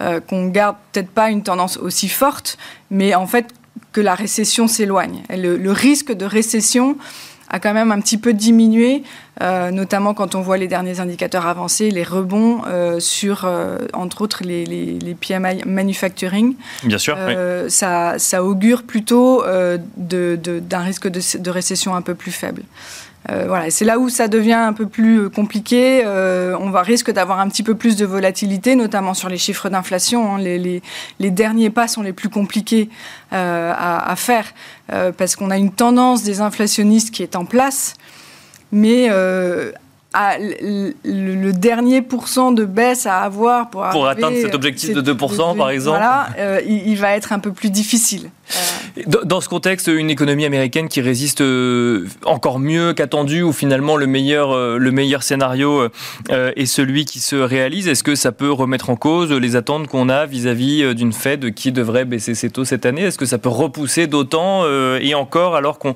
euh, 0.01 0.19
qu'on 0.19 0.47
garde 0.47 0.75
peut-être 0.91 1.09
pas 1.09 1.29
une 1.29 1.43
tendance 1.43 1.77
aussi 1.77 2.09
forte, 2.09 2.57
mais 2.89 3.15
en 3.15 3.27
fait 3.27 3.47
que 3.93 4.01
la 4.01 4.15
récession 4.15 4.67
s'éloigne. 4.67 5.23
Le, 5.29 5.57
le 5.57 5.71
risque 5.71 6.11
de 6.11 6.25
récession 6.25 6.97
a 7.51 7.59
quand 7.59 7.73
même 7.73 7.91
un 7.91 7.99
petit 7.99 8.17
peu 8.17 8.33
diminué, 8.33 9.03
euh, 9.41 9.71
notamment 9.71 10.13
quand 10.13 10.35
on 10.35 10.41
voit 10.41 10.57
les 10.57 10.67
derniers 10.67 11.01
indicateurs 11.01 11.45
avancés, 11.45 11.91
les 11.91 12.03
rebonds 12.03 12.61
euh, 12.65 12.99
sur, 13.01 13.43
euh, 13.43 13.77
entre 13.93 14.21
autres, 14.21 14.43
les, 14.43 14.65
les, 14.65 14.97
les, 14.97 15.13
PMI 15.13 15.63
manufacturing. 15.65 16.55
Bien 16.83 16.97
sûr. 16.97 17.17
ça, 17.67 18.17
ça, 18.17 18.43
augure 18.43 18.83
plutôt 18.83 19.43
d'un 19.97 20.79
risque 20.79 21.09
de, 21.09 21.37
de, 21.37 21.49
récession 21.49 21.93
un 21.93 22.01
peu 22.01 22.15
plus 22.15 22.31
faible. 22.31 22.63
Euh, 23.29 23.45
voilà, 23.47 23.69
c'est 23.69 23.85
là 23.85 23.99
où 23.99 24.09
ça 24.09 24.27
devient 24.27 24.53
un 24.53 24.73
peu 24.73 24.87
plus 24.87 25.19
euh, 25.19 25.29
compliqué. 25.29 26.01
Euh, 26.05 26.57
on 26.59 26.71
va 26.71 26.81
risque 26.81 27.11
d'avoir 27.11 27.39
un 27.39 27.47
petit 27.49 27.61
peu 27.61 27.75
plus 27.75 27.95
de 27.95 28.05
volatilité, 28.05 28.75
notamment 28.75 29.13
sur 29.13 29.29
les 29.29 29.37
chiffres 29.37 29.69
d'inflation. 29.69 30.35
Hein. 30.35 30.39
Les, 30.39 31.31
derniers 31.31 31.69
pas 31.69 31.87
sont 31.87 32.01
les 32.01 32.13
plus 32.13 32.29
compliqués 32.29 32.89
à, 33.31 34.13
faire 34.17 34.53
parce 35.17 35.35
qu'on 35.35 35.51
a 35.51 35.57
une 35.57 35.71
tendance 35.71 36.23
des 36.23 36.41
inflationnistes 36.41 37.11
qui 37.11 37.23
est 37.23 37.35
en 37.35 37.45
place, 37.45 37.95
mais 38.71 39.09
le, 39.09 39.73
dernier 41.51 42.01
pourcent 42.01 42.51
de 42.51 42.65
baisse 42.65 43.05
à 43.05 43.19
avoir 43.19 43.69
pour, 43.69 43.87
pour 43.89 44.07
atteindre 44.07 44.37
cet 44.41 44.55
objectif 44.55 44.93
de 44.93 45.13
2%, 45.13 45.57
par 45.57 45.69
exemple 45.69 45.99
voilà, 45.99 46.27
il, 46.67 46.95
va 46.95 47.15
être 47.15 47.31
un 47.31 47.39
peu 47.39 47.53
plus 47.53 47.69
difficile. 47.69 48.29
Dans 49.05 49.41
ce 49.41 49.49
contexte, 49.49 49.87
une 49.87 50.09
économie 50.09 50.45
américaine 50.45 50.87
qui 50.87 51.01
résiste 51.01 51.43
encore 52.25 52.59
mieux 52.59 52.93
qu'attendu, 52.93 53.41
ou 53.41 53.53
finalement 53.53 53.97
le 53.97 54.07
meilleur, 54.07 54.77
le 54.77 54.91
meilleur 54.91 55.23
scénario 55.23 55.87
est 56.29 56.65
celui 56.65 57.05
qui 57.05 57.19
se 57.19 57.35
réalise, 57.35 57.87
est-ce 57.87 58.03
que 58.03 58.15
ça 58.15 58.31
peut 58.31 58.51
remettre 58.51 58.89
en 58.89 58.95
cause 58.95 59.31
les 59.31 59.55
attentes 59.55 59.87
qu'on 59.87 60.09
a 60.09 60.25
vis-à-vis 60.25 60.93
d'une 60.93 61.13
Fed 61.13 61.53
qui 61.53 61.71
devrait 61.71 62.05
baisser 62.05 62.35
ses 62.35 62.49
taux 62.49 62.65
cette 62.65 62.85
année? 62.85 63.03
Est-ce 63.03 63.17
que 63.17 63.25
ça 63.25 63.37
peut 63.37 63.49
repousser 63.49 64.07
d'autant 64.07 64.65
et 64.99 65.13
encore 65.15 65.55
alors 65.55 65.79
qu'on 65.79 65.95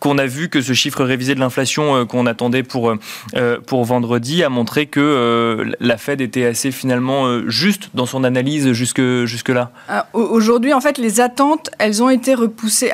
qu'on 0.00 0.18
a 0.18 0.26
vu 0.26 0.48
que 0.48 0.60
ce 0.60 0.72
chiffre 0.72 1.02
révisé 1.04 1.34
de 1.34 1.40
l'inflation 1.40 1.96
euh, 1.96 2.04
qu'on 2.04 2.26
attendait 2.26 2.62
pour, 2.62 2.90
euh, 2.90 2.98
euh, 3.36 3.58
pour 3.64 3.84
vendredi 3.84 4.44
a 4.44 4.48
montré 4.48 4.86
que 4.86 5.64
la 5.80 5.96
Fed 5.96 6.20
était 6.20 6.44
assez 6.44 6.70
finalement 6.70 7.48
juste 7.48 7.90
dans 7.94 8.06
son 8.06 8.24
analyse 8.24 8.72
jusque, 8.72 9.00
jusque-là? 9.24 9.70
Aujourd'hui, 10.12 10.72
en 10.72 10.80
fait, 10.80 10.98
les 10.98 11.20
attentes, 11.20 11.70
elles 11.78 12.02
ont 12.02 12.10
été 12.10 12.34
repoussées 12.34 12.92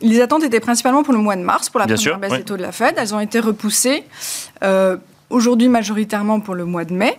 Les 0.00 0.20
attentes 0.20 0.44
étaient 0.44 0.60
principalement 0.60 1.02
pour 1.02 1.14
le 1.14 1.20
mois 1.20 1.36
de 1.36 1.42
mars, 1.42 1.70
pour 1.70 1.80
la 1.80 1.86
première 1.86 2.18
baisse 2.18 2.32
des 2.32 2.44
taux 2.44 2.56
de 2.56 2.62
la 2.62 2.72
Fed. 2.72 2.94
Elles 2.96 3.14
ont 3.14 3.20
été 3.20 3.40
repoussées 3.40 4.04
aujourd'hui 5.30 5.68
majoritairement 5.68 6.40
pour 6.40 6.54
le 6.54 6.64
mois 6.64 6.84
de 6.84 6.94
mai. 6.94 7.18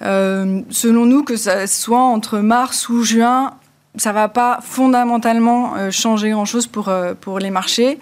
selon 0.00 1.06
nous, 1.06 1.22
que 1.22 1.36
ça 1.36 1.66
soit 1.66 2.00
entre 2.00 2.38
mars 2.38 2.88
ou 2.88 3.02
juin, 3.02 3.54
ça 3.98 4.12
va 4.12 4.28
pas 4.28 4.60
fondamentalement 4.62 5.74
euh, 5.76 5.90
changer 5.90 6.30
grand-chose 6.30 6.66
pour, 6.66 6.88
euh, 6.88 7.14
pour 7.20 7.38
les 7.38 7.50
marchés. 7.50 7.98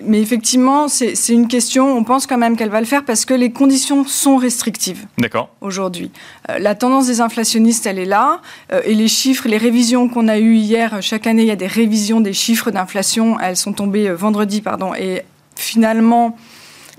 Euh, 0.00 0.04
mais 0.04 0.20
effectivement, 0.20 0.88
c'est 0.88 1.14
une 1.28 1.48
question, 1.48 1.96
on 1.96 2.04
pense 2.04 2.26
quand 2.26 2.38
même 2.38 2.56
qu'elle 2.56 2.70
va 2.70 2.80
le 2.80 2.86
faire 2.86 3.04
parce 3.04 3.24
que 3.24 3.34
les 3.34 3.52
conditions 3.52 4.04
sont 4.04 4.36
restrictives. 4.36 5.06
Aujourd'hui. 5.60 6.10
la 6.48 6.74
tendance 6.74 7.06
des 7.06 7.20
inflationnistes, 7.20 7.86
elle 7.86 7.98
est 7.98 8.04
là. 8.04 8.40
et 8.84 8.94
les 8.94 9.08
chiffres, 9.08 9.48
les 9.48 9.58
révisions 9.58 10.08
qu'on 10.08 10.28
a 10.28 10.38
eues 10.38 10.56
hier, 10.56 10.98
chaque 11.00 11.26
année, 11.26 11.42
il 11.42 11.48
y 11.48 11.52
a 11.52 11.56
des 11.56 11.66
révisions 11.66 12.20
des 12.20 12.32
chiffres 12.32 12.70
d'inflation. 12.70 13.38
Elles 13.40 13.56
sont 13.56 13.72
tombées 13.72 14.10
vendredi, 14.10 14.60
pardon. 14.60 14.94
Et 14.94 15.22
finalement, 15.56 16.36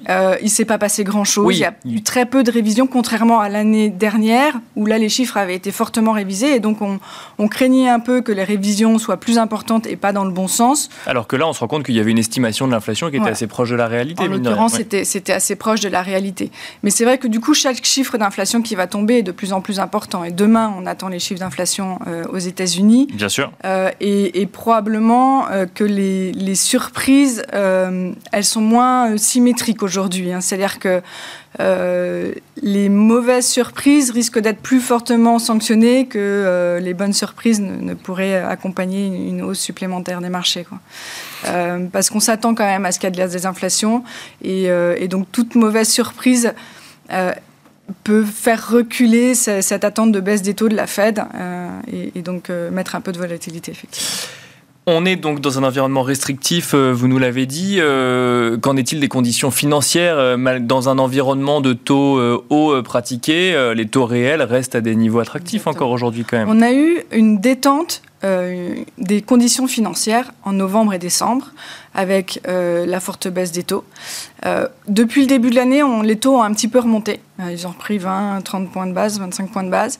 euh, 0.09 0.35
il 0.41 0.45
ne 0.45 0.49
s'est 0.49 0.65
pas 0.65 0.77
passé 0.77 1.03
grand-chose. 1.03 1.55
Il 1.55 1.59
y 1.59 1.65
a 1.65 1.73
eu 1.85 2.01
très 2.01 2.25
peu 2.25 2.43
de 2.43 2.51
révisions, 2.51 2.87
contrairement 2.87 3.39
à 3.39 3.49
l'année 3.49 3.89
dernière, 3.89 4.59
où 4.75 4.85
là, 4.85 4.97
les 4.97 5.09
chiffres 5.09 5.37
avaient 5.37 5.55
été 5.55 5.71
fortement 5.71 6.11
révisés. 6.11 6.55
Et 6.55 6.59
donc, 6.59 6.79
on, 6.81 6.99
craignait 7.47 7.89
un 7.89 7.99
peu 7.99 8.21
que 8.21 8.31
les 8.31 8.45
révisions 8.45 8.97
soient 8.97 9.17
plus 9.17 9.37
importantes 9.37 9.85
et 9.85 9.97
pas 9.97 10.13
dans 10.13 10.23
le 10.23 10.31
bon 10.31 10.47
sens. 10.47 10.89
Alors 11.05 11.27
que 11.27 11.35
là, 11.35 11.47
on 11.47 11.53
se 11.53 11.59
rend 11.59 11.67
compte 11.67 11.83
qu'il 11.83 11.95
y 11.95 11.99
avait 11.99 12.11
une 12.11 12.17
estimation 12.17 12.65
de 12.65 12.71
l'inflation 12.71 13.09
qui 13.09 13.17
était 13.17 13.29
assez 13.29 13.47
proche 13.47 13.69
de 13.69 13.75
la 13.75 13.87
réalité. 13.87 14.23
En 14.23 14.27
l'occurrence, 14.27 14.79
c'était 15.03 15.33
assez 15.33 15.55
proche 15.55 15.81
de 15.81 15.89
la 15.89 16.01
réalité. 16.01 16.49
Mais 16.83 16.91
c'est 16.91 17.03
vrai 17.03 17.17
que 17.17 17.27
du 17.27 17.41
coup, 17.41 17.53
chaque 17.53 17.83
chiffre 17.83 18.17
d'inflation 18.17 18.61
qui 18.61 18.75
va 18.75 18.87
tomber 18.87 19.17
est 19.17 19.23
de 19.23 19.31
plus 19.31 19.51
en 19.51 19.59
plus 19.59 19.79
important. 19.79 20.23
Et 20.23 20.31
demain, 20.31 20.73
on 20.77 20.85
attend 20.85 21.09
les 21.09 21.19
chiffres 21.19 21.41
d'inflation 21.41 21.99
euh, 22.07 22.23
aux 22.31 22.37
États-Unis. 22.37 23.07
Bien 23.13 23.29
sûr. 23.29 23.51
Euh, 23.65 23.89
et, 23.99 24.47
probablement 24.51 25.45
que 25.73 25.83
les, 25.83 26.31
les 26.33 26.55
surprises, 26.55 27.43
elles 27.51 28.43
sont 28.43 28.61
moins 28.61 29.17
symétriques 29.17 29.83
aujourd'hui. 29.83 29.90
Hein. 29.97 30.41
C'est-à-dire 30.41 30.79
que 30.79 31.01
euh, 31.59 32.33
les 32.61 32.89
mauvaises 32.89 33.47
surprises 33.47 34.11
risquent 34.11 34.39
d'être 34.39 34.61
plus 34.61 34.79
fortement 34.79 35.39
sanctionnées 35.39 36.07
que 36.07 36.17
euh, 36.17 36.79
les 36.79 36.93
bonnes 36.93 37.13
surprises 37.13 37.59
ne, 37.59 37.93
pourraient 37.93 38.37
accompagner 38.37 39.07
une, 39.07 39.41
hausse 39.41 39.59
supplémentaire 39.59 40.21
des 40.21 40.29
marchés. 40.29 40.63
Quoi. 40.63 40.79
Euh, 41.47 41.87
parce 41.91 42.09
qu'on 42.09 42.19
s'attend 42.19 42.55
quand 42.55 42.65
même 42.65 42.85
à 42.85 42.91
ce 42.91 42.99
qu'il 42.99 43.07
y 43.07 43.09
ait 43.09 43.15
de 43.15 43.19
la 43.19 43.27
désinflation. 43.27 44.03
Et, 44.43 44.69
donc 45.07 45.31
toute 45.31 45.55
mauvaise 45.55 45.89
surprise 45.89 46.53
peut 48.03 48.23
faire 48.23 48.69
reculer 48.69 49.35
cette, 49.35 49.83
attente 49.83 50.11
de 50.11 50.19
baisse 50.19 50.41
des 50.41 50.53
taux 50.53 50.69
de 50.69 50.75
la 50.75 50.87
Fed 50.87 51.21
et, 51.91 52.11
et 52.15 52.21
donc 52.21 52.49
mettre 52.49 52.95
un 52.95 53.01
peu 53.01 53.11
de 53.11 53.17
volatilité, 53.17 53.71
effectivement. 53.71 54.40
On 54.87 55.05
est 55.05 55.15
donc 55.15 55.41
dans 55.41 55.59
un 55.59 55.63
environnement 55.63 56.01
restrictif, 56.01 56.73
euh, 56.73 56.91
vous 56.91 57.07
nous 57.07 57.19
l'avez 57.19 57.45
dit. 57.45 57.77
Euh, 57.79 58.57
qu'en 58.57 58.75
est-il 58.77 58.99
des 58.99 59.09
conditions 59.09 59.51
financières 59.51 60.17
euh, 60.17 60.59
Dans 60.59 60.89
un 60.89 60.97
environnement 60.97 61.61
de 61.61 61.73
taux 61.73 62.19
hauts 62.49 62.81
pratiqués, 62.81 63.73
les 63.75 63.87
taux 63.87 64.05
réels 64.05 64.41
restent 64.41 64.75
à 64.75 64.81
des 64.81 64.95
niveaux 64.95 65.19
attractifs 65.19 65.67
encore 65.67 65.91
aujourd'hui 65.91 66.25
quand 66.25 66.37
même. 66.37 66.49
On 66.49 66.61
a 66.61 66.73
eu 66.73 67.03
une 67.11 67.39
détente 67.39 68.01
des 68.23 69.21
conditions 69.21 69.67
financières 69.67 70.31
en 70.43 70.53
novembre 70.53 70.93
et 70.93 70.99
décembre 70.99 71.51
avec 71.93 72.41
la 72.45 72.99
forte 72.99 73.27
baisse 73.27 73.51
des 73.51 73.63
taux. 73.63 73.83
depuis 74.87 75.21
le 75.21 75.27
début 75.27 75.49
de 75.49 75.55
l'année, 75.55 75.81
les 76.03 76.17
taux 76.17 76.37
ont 76.37 76.43
un 76.43 76.53
petit 76.53 76.67
peu 76.67 76.79
remonté. 76.79 77.19
ils 77.49 77.65
ont 77.65 77.71
repris 77.71 77.97
20, 77.97 78.41
30 78.43 78.71
points 78.71 78.87
de 78.87 78.93
base, 78.93 79.19
25 79.19 79.51
points 79.51 79.63
de 79.63 79.69
base. 79.69 79.99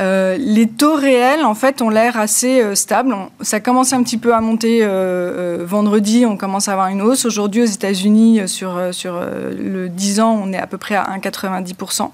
Euh, 0.00 0.36
les 0.38 0.66
taux 0.66 0.94
réels, 0.94 1.44
en 1.44 1.54
fait, 1.54 1.82
ont 1.82 1.90
l'air 1.90 2.18
assez 2.18 2.62
euh, 2.62 2.74
stables. 2.74 3.14
ça 3.42 3.60
commence 3.60 3.92
un 3.92 4.02
petit 4.02 4.16
peu 4.16 4.34
à 4.34 4.40
monter 4.40 4.80
euh, 4.82 5.64
vendredi, 5.66 6.24
on 6.24 6.36
commence 6.36 6.68
à 6.68 6.72
avoir 6.72 6.88
une 6.88 7.02
hausse. 7.02 7.26
Aujourd'hui, 7.26 7.62
aux 7.62 7.66
États-Unis, 7.66 8.48
sur, 8.48 8.80
sur 8.92 9.20
le 9.20 9.88
10 9.88 10.20
ans, 10.20 10.40
on 10.42 10.52
est 10.52 10.58
à 10.58 10.66
peu 10.66 10.78
près 10.78 10.94
à 10.94 11.04
1,90%. 11.18 12.10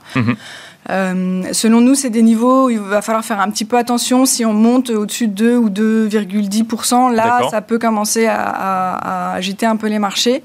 Mhm. 0.88 1.52
selon 1.52 1.81
nous, 1.81 1.95
c'est 1.95 2.11
des 2.11 2.23
niveaux 2.23 2.66
où 2.66 2.71
il 2.71 2.78
va 2.78 3.02
falloir 3.02 3.25
faire 3.25 3.40
un 3.40 3.50
petit 3.50 3.64
peu 3.64 3.76
attention. 3.76 4.26
Si 4.26 4.45
on 4.45 4.52
monte 4.52 4.90
au-dessus 4.90 5.28
de 5.28 5.35
2 5.35 5.57
ou 5.57 5.71
2,10%, 5.71 7.09
là, 7.12 7.49
ça 7.50 7.61
peut 7.61 7.78
commencer 7.78 8.26
à, 8.28 9.33
agiter 9.35 9.66
un 9.66 9.76
peu 9.76 9.88
les 9.88 9.99
marchés. 9.99 10.43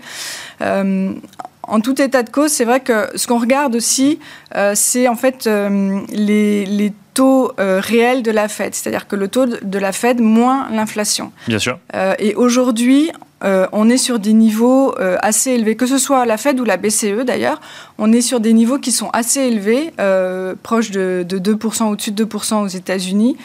en 0.62 1.80
tout 1.80 2.02
état 2.02 2.24
de 2.24 2.30
cause, 2.30 2.52
c'est 2.52 2.66
vrai 2.66 2.80
que 2.80 3.10
ce 3.16 3.28
qu'on 3.28 3.40
regarde 3.40 3.76
aussi, 3.76 4.20
c'est 4.74 5.08
en 5.08 5.16
fait 5.16 5.48
les, 5.48 6.66
les, 6.66 6.94
taux 7.14 7.52
euh, 7.60 7.80
réel 7.82 8.24
de 8.24 8.32
la 8.32 8.48
Fed, 8.48 8.74
c'est-à-dire 8.74 9.08
que 9.08 9.16
le 9.16 9.28
taux 9.28 9.46
de 9.46 9.80
la 9.80 9.92
Fed 9.92 10.22
moins 10.22 10.68
l'inflation. 10.72 11.32
Bien 11.48 11.60
sûr. 11.60 11.78
Euh, 11.96 12.14
et 12.20 12.36
aujourd'hui, 12.36 13.12
euh, 13.44 13.68
on 13.72 13.90
est 13.90 13.98
sur 13.98 14.20
des 14.20 14.34
niveaux 14.34 14.96
euh, 15.00 15.18
assez 15.22 15.52
élevés, 15.52 15.76
que 15.76 15.88
ce 15.88 15.98
soit 15.98 16.26
la 16.26 16.38
Fed 16.38 16.60
ou 16.60 16.64
la 16.64 16.78
BCE 16.78 17.26
d'ailleurs, 17.26 17.60
on 18.04 18.12
est 18.12 18.22
sur 18.22 18.40
des 18.40 18.52
niveaux 18.52 18.80
qui 18.80 18.92
sont 18.92 19.12
assez 19.12 19.42
élevés, 19.42 19.94
euh, 20.00 20.56
proches 20.64 20.90
de, 20.90 21.24
2%, 21.24 21.84
au-dessus 21.84 22.12
de 22.12 22.26
2% 22.26 22.64
aux 22.64 22.68
États-Unis. 22.68 23.38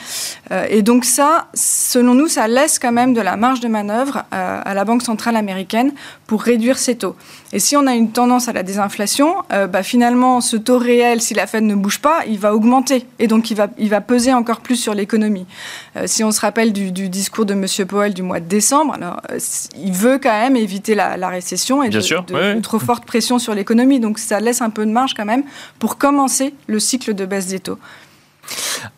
et 0.70 0.82
donc 0.82 1.04
ça, 1.04 1.48
selon 1.54 2.14
nous, 2.14 2.26
ça 2.26 2.48
laisse 2.48 2.78
quand 2.78 2.92
même 2.92 3.12
de 3.12 3.20
la 3.20 3.36
marge 3.36 3.60
de 3.60 3.68
manœuvre 3.68 4.25
à 4.30 4.72
la 4.75 4.84
Banque 4.84 5.02
centrale 5.02 5.36
américaine 5.36 5.92
pour 6.26 6.42
réduire 6.42 6.78
ses 6.78 6.96
taux. 6.96 7.16
Et 7.52 7.58
si 7.58 7.76
on 7.76 7.86
a 7.86 7.94
une 7.94 8.10
tendance 8.10 8.48
à 8.48 8.52
la 8.52 8.62
désinflation, 8.62 9.34
bah, 9.50 9.82
finalement, 9.82 10.40
ce 10.40 10.56
taux 10.56 10.78
réel, 10.78 11.20
si 11.20 11.34
la 11.34 11.46
Fed 11.46 11.64
ne 11.64 11.75
bouge 11.75 12.00
pas, 12.00 12.20
il 12.26 12.38
va 12.38 12.54
augmenter. 12.54 13.06
Et 13.18 13.26
donc, 13.26 13.50
il 13.50 13.56
va, 13.56 13.68
il 13.78 13.90
va 13.90 14.00
peser 14.00 14.32
encore 14.32 14.60
plus 14.60 14.76
sur 14.76 14.94
l'économie. 14.94 15.46
si 16.06 16.25
on 16.25 16.32
se 16.32 16.40
rappelle 16.40 16.72
du, 16.72 16.90
discours 16.92 17.44
de 17.44 17.54
M. 17.54 17.66
Powell 17.86 18.14
du 18.14 18.22
mois 18.22 18.40
de 18.40 18.46
décembre, 18.46 18.94
alors, 18.94 19.20
il 19.76 19.92
veut 19.92 20.18
quand 20.18 20.30
même 20.30 20.56
éviter 20.56 20.94
la, 20.94 21.28
récession 21.28 21.82
et 21.82 21.88
de, 21.88 22.60
trop 22.60 22.78
forte 22.78 23.04
pression 23.04 23.38
sur 23.38 23.54
l'économie. 23.54 24.00
Donc 24.00 24.18
ça 24.18 24.40
laisse 24.47 24.62
un 24.62 24.71
peu 24.71 24.87
de 24.87 24.91
marge 24.91 25.15
quand 25.15 25.26
même 25.26 25.45
pour 25.79 25.99
commencer 25.99 26.55
le 26.67 26.81
cycle 26.81 27.15
de 27.15 27.26
baisse 27.26 27.49
des 27.49 27.61
taux. 27.61 27.79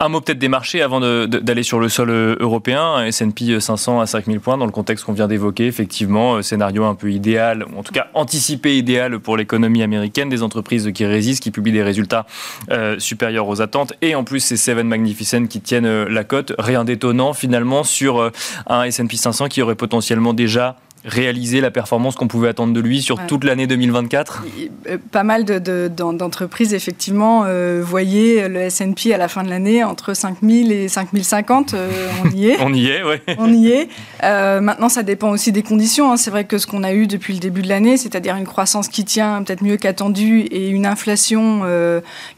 Un 0.00 0.08
mot 0.08 0.20
peut-être 0.20 0.38
des 0.38 0.48
marchés 0.48 0.82
avant 0.82 1.00
d'aller 1.00 1.62
sur 1.62 1.80
le 1.80 1.88
sol 1.88 2.10
euh, 2.10 2.36
européen. 2.40 3.04
S&P 3.04 3.60
500 3.60 4.00
à 4.00 4.06
5000 4.06 4.40
points 4.40 4.58
dans 4.58 4.66
le 4.66 4.72
contexte 4.72 5.04
qu'on 5.04 5.12
vient 5.12 5.28
d'évoquer. 5.28 5.66
Effectivement, 5.66 6.34
euh, 6.34 6.42
scénario 6.42 6.84
un 6.84 6.94
peu 6.94 7.10
idéal, 7.10 7.64
ou 7.64 7.78
en 7.78 7.82
tout 7.82 7.92
cas 7.92 8.08
anticipé 8.14 8.76
idéal 8.76 9.18
pour 9.18 9.36
l'économie 9.36 9.82
américaine. 9.82 10.28
Des 10.28 10.42
entreprises 10.42 10.90
qui 10.92 11.04
résistent, 11.06 11.42
qui 11.42 11.50
publient 11.50 11.72
des 11.72 11.82
résultats 11.82 12.26
euh, 12.70 12.98
supérieurs 12.98 13.48
aux 13.48 13.60
attentes. 13.60 13.92
Et 14.02 14.14
en 14.14 14.24
plus, 14.24 14.40
ces 14.40 14.56
Seven 14.56 14.86
Magnificent 14.86 15.46
qui 15.46 15.60
tiennent 15.60 16.04
la 16.04 16.24
cote. 16.24 16.52
Rien 16.58 16.84
d'étonnant 16.84 17.32
finalement 17.32 17.84
sur 17.84 18.30
un 18.66 18.82
S&P 18.82 19.16
500 19.16 19.48
qui 19.48 19.62
aurait 19.62 19.74
potentiellement 19.74 20.34
déjà 20.34 20.76
réaliser 21.08 21.60
la 21.60 21.70
performance 21.70 22.14
qu'on 22.14 22.28
pouvait 22.28 22.48
attendre 22.48 22.72
de 22.72 22.80
lui 22.80 23.02
sur 23.02 23.26
toute 23.26 23.44
l'année 23.44 23.66
2024 23.66 24.44
euh, 24.88 24.98
Pas 25.10 25.24
mal 25.24 25.44
d'entreprises, 25.44 26.74
effectivement, 26.74 27.44
euh, 27.46 27.82
voyaient 27.82 28.48
le 28.48 28.60
S&P 28.60 29.12
à 29.14 29.18
la 29.18 29.28
fin 29.28 29.42
de 29.42 29.48
l'année 29.48 29.82
entre 29.82 30.14
5000 30.14 30.70
et 30.70 30.88
5050. 30.88 31.74
Euh, 31.74 31.90
on 32.24 32.30
y 32.30 32.48
est. 32.48 32.56
on 32.60 32.72
y 32.72 32.88
est, 32.88 33.02
oui. 33.02 33.16
on 33.38 33.52
y 33.52 33.70
est. 33.70 33.88
maintenant, 34.22 34.88
ça 34.88 35.02
dépend 35.02 35.30
aussi 35.30 35.50
des 35.50 35.62
conditions. 35.62 36.12
Hein. 36.12 36.16
C'est 36.16 36.30
vrai 36.30 36.44
que 36.44 36.58
ce 36.58 36.66
qu'on 36.66 36.84
a 36.84 36.92
eu 36.92 37.06
depuis 37.06 37.32
le 37.32 37.40
début 37.40 37.62
de 37.62 37.68
l'année, 37.68 37.96
c'est-à-dire 37.96 38.36
une 38.36 38.46
croissance 38.46 38.88
qui 38.88 39.04
tient 39.04 39.42
peut-être 39.42 39.62
mieux 39.62 39.76
qu'attendu 39.76 40.40
et 40.40 40.68
une 40.68 40.86
inflation 40.86 41.62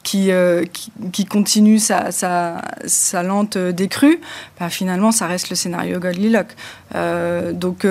qui, 0.03 0.31
qui, 1.13 1.25
continue 1.25 1.79
sa, 1.79 2.11
sa, 2.13 3.23
lente 3.23 3.59
décrue, 3.59 4.21
bah, 4.59 4.69
finalement, 4.69 5.11
ça 5.11 5.27
reste 5.27 5.51
le 5.51 5.57
scénario 5.57 5.99
Goldilocks. 5.99 6.55
donc, 7.53 7.85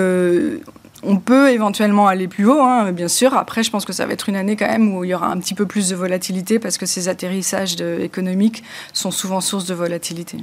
on 1.02 1.16
peut 1.16 1.50
éventuellement 1.50 2.08
aller 2.08 2.28
plus 2.28 2.46
haut, 2.46 2.60
hein, 2.60 2.92
bien 2.92 3.08
sûr. 3.08 3.34
Après, 3.34 3.62
je 3.62 3.70
pense 3.70 3.84
que 3.84 3.92
ça 3.92 4.06
va 4.06 4.12
être 4.12 4.28
une 4.28 4.36
année 4.36 4.56
quand 4.56 4.68
même 4.68 4.94
où 4.94 5.04
il 5.04 5.08
y 5.08 5.14
aura 5.14 5.28
un 5.28 5.38
petit 5.38 5.54
peu 5.54 5.66
plus 5.66 5.88
de 5.88 5.96
volatilité 5.96 6.58
parce 6.58 6.78
que 6.78 6.86
ces 6.86 7.08
atterrissages 7.08 7.80
économiques 7.80 8.62
sont 8.92 9.10
souvent 9.10 9.40
source 9.40 9.66
de 9.66 9.74
volatilité. 9.74 10.38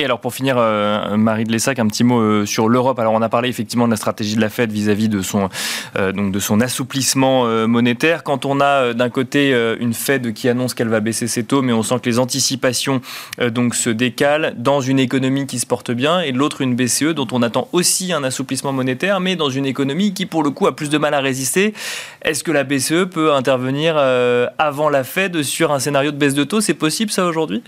Et 0.00 0.04
alors 0.06 0.18
pour 0.18 0.32
finir, 0.32 0.56
euh, 0.56 1.18
Marie 1.18 1.44
de 1.44 1.52
Lessac, 1.52 1.78
un 1.78 1.86
petit 1.86 2.04
mot 2.04 2.22
euh, 2.22 2.46
sur 2.46 2.70
l'Europe. 2.70 2.98
Alors 2.98 3.12
on 3.12 3.20
a 3.20 3.28
parlé 3.28 3.50
effectivement 3.50 3.84
de 3.84 3.90
la 3.90 3.98
stratégie 3.98 4.34
de 4.34 4.40
la 4.40 4.48
Fed 4.48 4.72
vis-à-vis 4.72 5.10
de 5.10 5.20
son 5.20 5.50
euh, 5.98 6.10
de 6.10 6.38
son 6.38 6.62
assouplissement 6.62 7.44
monétaire. 7.68 8.22
Quand 8.22 8.46
on 8.46 8.62
a 8.62 8.94
d'un 8.94 9.10
côté 9.10 9.50
une 9.78 9.92
Fed 9.92 10.32
qui 10.32 10.48
annonce 10.48 10.72
qu'elle 10.72 10.88
va 10.88 11.00
baisser 11.00 11.26
ses 11.26 11.44
taux, 11.44 11.60
mais 11.60 11.74
on 11.74 11.82
sent 11.82 11.96
que 12.02 12.08
les 12.08 12.18
anticipations 12.18 13.02
donc 13.48 13.74
se 13.74 13.90
décalent 13.90 14.54
dans 14.56 14.80
une 14.80 14.98
économie 14.98 15.46
qui 15.46 15.58
se 15.58 15.66
porte 15.66 15.90
bien, 15.90 16.20
et 16.20 16.32
de 16.32 16.38
l'autre 16.38 16.62
une 16.62 16.74
BCE 16.74 17.14
dont 17.14 17.26
on 17.32 17.42
attend 17.42 17.68
aussi 17.72 18.12
un 18.12 18.24
assouplissement 18.24 18.72
monétaire, 18.72 19.20
mais 19.20 19.36
dans 19.36 19.50
une 19.50 19.66
économie 19.66 20.14
qui 20.14 20.24
pour 20.24 20.42
le 20.42 20.50
coup 20.50 20.66
a 20.66 20.74
plus 20.74 20.88
de 20.88 20.96
mal 20.96 21.12
à 21.12 21.20
résister. 21.20 21.74
Est-ce 22.22 22.42
que 22.42 22.52
la 22.52 22.64
BCE 22.64 23.06
peut 23.10 23.34
intervenir 23.34 23.96
avant 24.58 24.88
la 24.88 25.04
Fed 25.04 25.42
sur 25.42 25.72
un 25.72 25.78
scénario 25.78 26.10
de 26.10 26.16
baisse 26.16 26.34
de 26.34 26.44
taux? 26.44 26.62
C'est 26.62 26.74
possible 26.74 27.10
ça 27.10 27.26
aujourd'hui? 27.26 27.62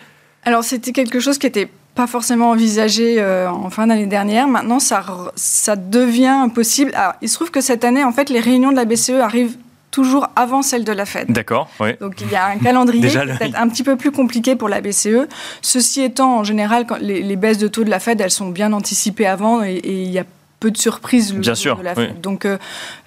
Alors 0.45 0.65
c'était 0.65 0.93
quelque 0.93 1.21
chose 1.21 1.39
qui 1.39 1.47
était 1.47 1.69
pas 1.95 2.07
forcément 2.07 2.51
envisagé 2.51 3.17
euh, 3.19 3.51
en 3.51 3.71
fin 3.71 3.87
d'année 3.87 4.07
dernière. 4.07 4.49
Maintenant, 4.49 4.81
ça, 4.81 5.05
ça 5.37 5.77
devient 5.77 6.49
possible. 6.55 6.93
il 7.21 7.29
se 7.29 7.35
trouve 7.35 7.51
que 7.51 7.61
cette 7.61 7.85
année, 7.85 8.05
en 8.05 8.13
fait, 8.13 8.31
les 8.31 8.41
réunions 8.41 8.71
de 8.71 8.77
la 8.77 8.85
BCE 8.85 9.21
arrivent 9.21 9.57
toujours 9.91 10.29
avant 10.37 10.63
celle 10.63 10.85
de 10.85 10.93
la 10.93 11.05
Fed. 11.05 11.31
D'accord, 11.31 11.69
oui. 11.79 11.91
Donc 12.01 12.15
il 12.23 12.31
y 12.31 12.35
a 12.35 12.47
un 12.47 12.57
calendrier 12.57 13.09
peut-être 13.11 13.61
un 13.61 13.69
petit 13.69 13.83
peu 13.83 13.97
plus 13.97 14.11
compliqué 14.11 14.57
pour 14.57 14.71
la 14.71 14.81
BCE. 14.81 15.29
Ceci 15.61 16.01
étant, 16.01 16.39
en 16.39 16.45
général, 16.45 16.87
quand 16.87 16.97
les, 16.99 17.37
baisses 17.37 17.59
de 17.59 17.69
taux 17.69 17.85
de 17.85 17.91
la 17.91 18.01
Fed, 18.01 18.21
elles 18.21 18.31
sont 18.31 18.49
bien 18.49 18.73
anticipées 18.73 19.27
avant 19.27 19.63
et, 19.63 19.83
il 19.85 20.11
y 20.11 20.19
a 20.19 20.25
peu 20.61 20.71
de 20.71 20.79
surprises 20.79 21.35
Bien 21.35 21.55
sûr, 21.55 21.77
de 21.77 21.83
la 21.83 21.95
Fed. 21.95 22.21
Donc 22.23 22.47
euh, 22.47 22.57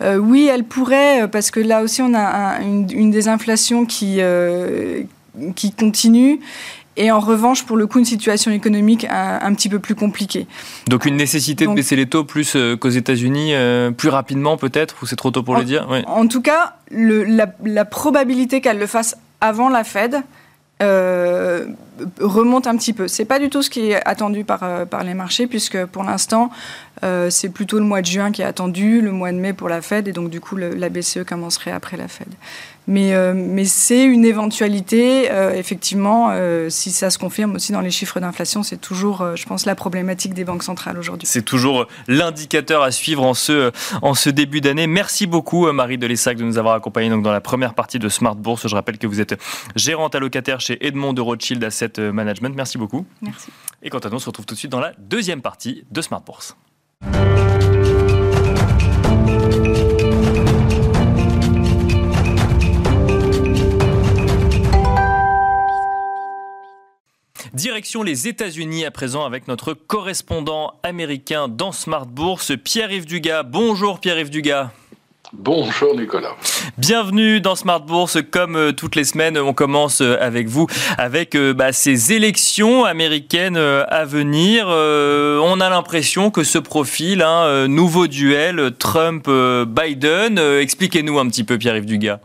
euh, 0.01 0.17
oui, 0.17 0.47
elle 0.51 0.63
pourrait, 0.63 1.27
parce 1.27 1.49
que 1.49 1.59
là 1.59 1.81
aussi 1.81 2.03
on 2.03 2.13
a 2.13 2.61
une, 2.61 2.87
une 2.91 3.09
désinflation 3.09 3.87
qui, 3.87 4.19
qui 5.55 5.71
continue 5.71 6.39
et 6.97 7.11
en 7.11 7.19
revanche, 7.19 7.63
pour 7.63 7.77
le 7.77 7.87
coup, 7.87 7.99
une 7.99 8.05
situation 8.05 8.51
économique 8.51 9.05
un, 9.09 9.53
petit 9.53 9.69
peu 9.69 9.79
plus 9.79 9.95
compliquée. 9.95 10.47
Donc 10.87 11.05
une 11.05 11.17
nécessité 11.17 11.67
de 11.67 11.73
baisser 11.73 11.95
les 11.95 12.05
taux 12.05 12.23
plus 12.23 12.55
euh, 12.55 12.77
qu'aux 12.77 12.89
États-Unis, 12.89 13.53
euh, 13.53 13.91
plus 13.91 14.09
rapidement 14.09 14.57
peut-être, 14.57 14.95
ou 15.01 15.05
c'est 15.05 15.15
trop 15.15 15.31
tôt 15.31 15.43
pour 15.43 15.55
le 15.55 15.63
dire? 15.63 15.87
En 16.07 16.27
tout 16.27 16.41
cas, 16.41 16.75
le, 16.91 17.23
la, 17.23 17.53
la, 17.63 17.85
probabilité 17.85 18.61
qu'elle 18.61 18.79
le 18.79 18.87
fasse 18.87 19.17
avant 19.41 19.69
la 19.69 19.83
Fed, 19.83 20.21
euh, 20.81 21.67
remonte 22.19 22.67
un 22.67 22.75
petit 22.77 22.93
peu. 22.93 23.07
C'est 23.07 23.25
pas 23.25 23.39
du 23.39 23.49
tout 23.49 23.61
ce 23.61 23.69
qui 23.69 23.91
est 23.91 24.07
attendu 24.07 24.43
par, 24.43 24.85
par 24.87 25.03
les 25.03 25.13
marchés, 25.13 25.47
puisque 25.47 25.85
pour 25.85 26.03
l'instant, 26.03 26.49
c'est 27.29 27.49
plutôt 27.49 27.77
le 27.77 27.85
mois 27.85 28.01
de 28.01 28.07
juin 28.07 28.31
qui 28.31 28.41
est 28.41 28.45
attendu, 28.45 28.99
le 28.99 29.11
mois 29.11 29.31
de 29.31 29.37
mai 29.37 29.53
pour 29.53 29.69
la 29.69 29.81
Fed, 29.81 30.07
et 30.07 30.11
donc 30.11 30.29
du 30.29 30.41
coup, 30.41 30.55
la 30.57 30.89
BCE 30.89 31.23
commencerait 31.25 31.71
après 31.71 31.97
la 31.97 32.07
Fed. 32.07 32.27
Mais, 32.87 33.13
euh, 33.13 33.33
mais 33.35 33.65
c'est 33.65 34.03
une 34.03 34.25
éventualité, 34.25 35.31
euh, 35.31 35.53
effectivement, 35.53 36.29
euh, 36.31 36.69
si 36.69 36.91
ça 36.91 37.09
se 37.09 37.17
confirme 37.17 37.55
aussi 37.55 37.71
dans 37.71 37.81
les 37.81 37.91
chiffres 37.91 38.19
d'inflation, 38.19 38.63
c'est 38.63 38.77
toujours, 38.77 39.35
je 39.35 39.45
pense, 39.45 39.65
la 39.65 39.75
problématique 39.75 40.33
des 40.33 40.43
banques 40.43 40.63
centrales 40.63 40.97
aujourd'hui. 40.97 41.27
C'est 41.27 41.43
toujours 41.43 41.87
l'indicateur 42.07 42.83
à 42.83 42.91
suivre 42.91 43.23
en 43.23 43.33
ce, 43.33 43.71
en 44.01 44.13
ce 44.13 44.29
début 44.29 44.61
d'année. 44.61 44.87
Merci 44.87 45.25
beaucoup, 45.27 45.71
Marie 45.71 45.97
Delessac, 45.97 46.37
de 46.37 46.43
nous 46.43 46.57
avoir 46.57 46.75
accompagnés 46.75 47.09
donc, 47.09 47.23
dans 47.23 47.31
la 47.31 47.41
première 47.41 47.73
partie 47.73 47.99
de 47.99 48.09
Smart 48.09 48.35
Bourse. 48.35 48.67
Je 48.67 48.75
rappelle 48.75 48.97
que 48.97 49.07
vous 49.07 49.19
êtes 49.19 49.35
gérante 49.75 50.15
allocataire 50.15 50.61
chez 50.61 50.85
Edmond 50.85 51.13
de 51.13 51.21
Rothschild 51.21 51.63
Asset 51.63 51.93
Management. 51.97 52.55
Merci 52.55 52.77
beaucoup. 52.77 53.05
Merci. 53.21 53.47
Et 53.81 53.89
quant 53.89 53.99
à 53.99 54.09
nous, 54.09 54.15
on 54.15 54.19
se 54.19 54.27
retrouve 54.27 54.45
tout 54.45 54.55
de 54.55 54.59
suite 54.59 54.71
dans 54.71 54.79
la 54.79 54.93
deuxième 54.97 55.41
partie 55.41 55.85
de 55.91 56.01
Smart 56.01 56.21
Bourse. 56.21 56.55
Direction 67.55 68.03
les 68.03 68.27
États-Unis 68.27 68.83
à 68.83 68.91
présent 68.91 69.24
avec 69.24 69.47
notre 69.47 69.74
correspondant 69.74 70.74
américain 70.83 71.47
dans 71.47 71.71
Smart 71.71 72.05
Bourse, 72.05 72.51
Pierre-Yves 72.62 73.05
Dugas. 73.05 73.43
Bonjour 73.43 74.01
Pierre-Yves 74.01 74.29
Dugas. 74.29 74.71
Bonjour 75.31 75.95
Nicolas. 75.95 76.35
Bienvenue 76.77 77.39
dans 77.39 77.55
Smart 77.55 77.79
Bourse. 77.79 78.17
Comme 78.29 78.57
euh, 78.57 78.71
toutes 78.74 78.97
les 78.97 79.05
semaines, 79.05 79.38
on 79.38 79.53
commence 79.53 80.01
euh, 80.01 80.17
avec 80.19 80.50
vous 80.50 80.67
avec 80.97 81.33
euh, 81.33 81.53
bah, 81.53 81.71
ces 81.71 82.12
élections 82.12 82.83
américaines 82.83 83.55
à 83.55 84.03
venir. 84.03 84.67
on 84.67 85.62
a 85.62 85.69
l'impression 85.69 86.31
que 86.31 86.43
ce 86.43 86.57
profil, 86.57 87.21
un 87.21 87.69
nouveau 87.69 88.07
duel 88.07 88.74
Trump-Biden. 88.77 90.39
Expliquez-nous 90.39 91.19
un 91.19 91.29
petit 91.29 91.45
peu, 91.45 91.57
Pierre-Yves 91.57 91.85
Dugas. 91.85 92.19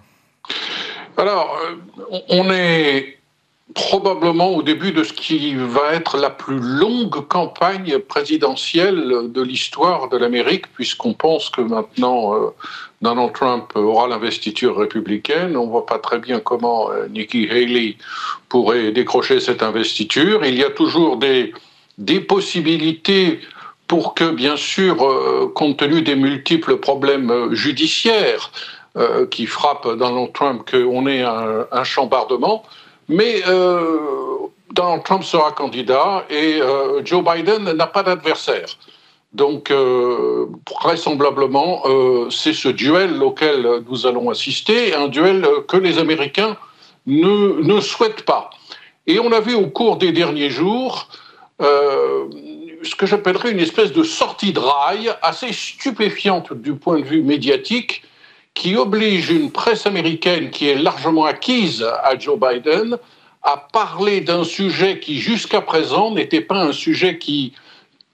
Alors, 1.16 1.56
on 2.30 2.50
est 2.50 3.19
probablement 3.74 4.50
au 4.56 4.62
début 4.62 4.92
de 4.92 5.04
ce 5.04 5.12
qui 5.12 5.54
va 5.54 5.94
être 5.94 6.16
la 6.16 6.30
plus 6.30 6.58
longue 6.58 7.26
campagne 7.28 7.98
présidentielle 7.98 9.30
de 9.32 9.42
l'histoire 9.42 10.08
de 10.08 10.16
l'Amérique, 10.16 10.72
puisqu'on 10.74 11.14
pense 11.14 11.50
que 11.50 11.60
maintenant 11.60 12.34
euh, 12.34 12.50
Donald 13.00 13.32
Trump 13.32 13.70
aura 13.74 14.08
l'investiture 14.08 14.76
républicaine. 14.76 15.56
On 15.56 15.66
ne 15.66 15.70
voit 15.70 15.86
pas 15.86 15.98
très 15.98 16.18
bien 16.18 16.40
comment 16.40 16.90
euh, 16.90 17.06
Nikki 17.08 17.48
Haley 17.48 17.96
pourrait 18.48 18.90
décrocher 18.90 19.38
cette 19.40 19.62
investiture. 19.62 20.44
Il 20.44 20.56
y 20.56 20.64
a 20.64 20.70
toujours 20.70 21.16
des, 21.16 21.52
des 21.98 22.20
possibilités 22.20 23.40
pour 23.86 24.14
que, 24.14 24.30
bien 24.30 24.56
sûr, 24.56 25.04
euh, 25.04 25.50
compte 25.54 25.78
tenu 25.78 26.02
des 26.02 26.16
multiples 26.16 26.76
problèmes 26.78 27.52
judiciaires 27.52 28.50
qui 29.30 29.46
frappent 29.46 29.86
Donald 29.86 30.32
Trump, 30.32 30.68
qu'on 30.68 31.06
ait 31.06 31.22
un, 31.22 31.64
un 31.70 31.84
chambardement. 31.84 32.64
Mais 33.10 33.42
euh, 33.48 33.98
Donald 34.72 35.02
Trump 35.02 35.24
sera 35.24 35.50
candidat 35.50 36.24
et 36.30 36.62
euh, 36.62 37.04
Joe 37.04 37.24
Biden 37.24 37.72
n'a 37.72 37.88
pas 37.88 38.04
d'adversaire. 38.04 38.68
Donc, 39.32 39.72
euh, 39.72 40.46
vraisemblablement, 40.80 41.82
c'est 42.30 42.52
ce 42.52 42.68
duel 42.68 43.20
auquel 43.22 43.66
nous 43.88 44.06
allons 44.06 44.30
assister, 44.30 44.94
un 44.94 45.08
duel 45.08 45.44
que 45.66 45.76
les 45.76 45.98
Américains 45.98 46.56
ne, 47.06 47.62
ne 47.62 47.80
souhaitent 47.80 48.24
pas. 48.24 48.50
Et 49.06 49.18
on 49.18 49.32
a 49.32 49.40
vu 49.40 49.54
au 49.54 49.66
cours 49.66 49.96
des 49.96 50.12
derniers 50.12 50.50
jours 50.50 51.08
ce 51.60 52.94
que 52.96 53.06
j'appellerais 53.06 53.52
une 53.52 53.60
espèce 53.60 53.92
de 53.92 54.02
sortie 54.02 54.52
de 54.52 54.58
rail 54.58 55.12
assez 55.22 55.52
stupéfiante 55.52 56.52
du 56.52 56.74
point 56.74 56.98
de 56.98 57.04
vue 57.04 57.22
médiatique 57.22 58.02
qui 58.54 58.76
oblige 58.76 59.30
une 59.30 59.50
presse 59.50 59.86
américaine 59.86 60.50
qui 60.50 60.68
est 60.68 60.74
largement 60.74 61.24
acquise 61.24 61.82
à 61.82 62.18
Joe 62.18 62.38
Biden 62.38 62.98
à 63.42 63.56
parler 63.72 64.20
d'un 64.20 64.44
sujet 64.44 65.00
qui 65.00 65.18
jusqu'à 65.18 65.60
présent 65.60 66.10
n'était 66.10 66.42
pas 66.42 66.62
un 66.62 66.72
sujet 66.72 67.18
qui, 67.18 67.54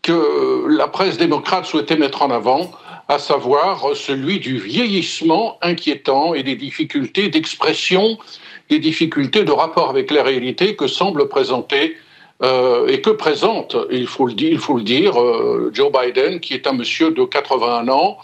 que 0.02 0.66
la 0.68 0.86
presse 0.86 1.18
démocrate 1.18 1.66
souhaitait 1.66 1.96
mettre 1.96 2.22
en 2.22 2.30
avant, 2.30 2.70
à 3.08 3.18
savoir 3.18 3.96
celui 3.96 4.38
du 4.38 4.58
vieillissement 4.58 5.58
inquiétant 5.62 6.34
et 6.34 6.42
des 6.42 6.54
difficultés 6.54 7.28
d'expression, 7.28 8.18
des 8.68 8.78
difficultés 8.78 9.44
de 9.44 9.52
rapport 9.52 9.90
avec 9.90 10.10
la 10.10 10.22
réalité 10.22 10.76
que 10.76 10.86
semble 10.86 11.28
présenter 11.28 11.96
euh, 12.42 12.86
et 12.88 13.00
que 13.00 13.10
présente, 13.10 13.76
il 13.90 14.06
faut 14.06 14.26
le 14.26 14.32
dire, 14.32 15.20
euh, 15.20 15.70
Joe 15.72 15.90
Biden, 15.90 16.38
qui 16.40 16.54
est 16.54 16.66
un 16.66 16.72
monsieur 16.72 17.10
de 17.10 17.24
81 17.24 17.88
ans, 17.88 18.18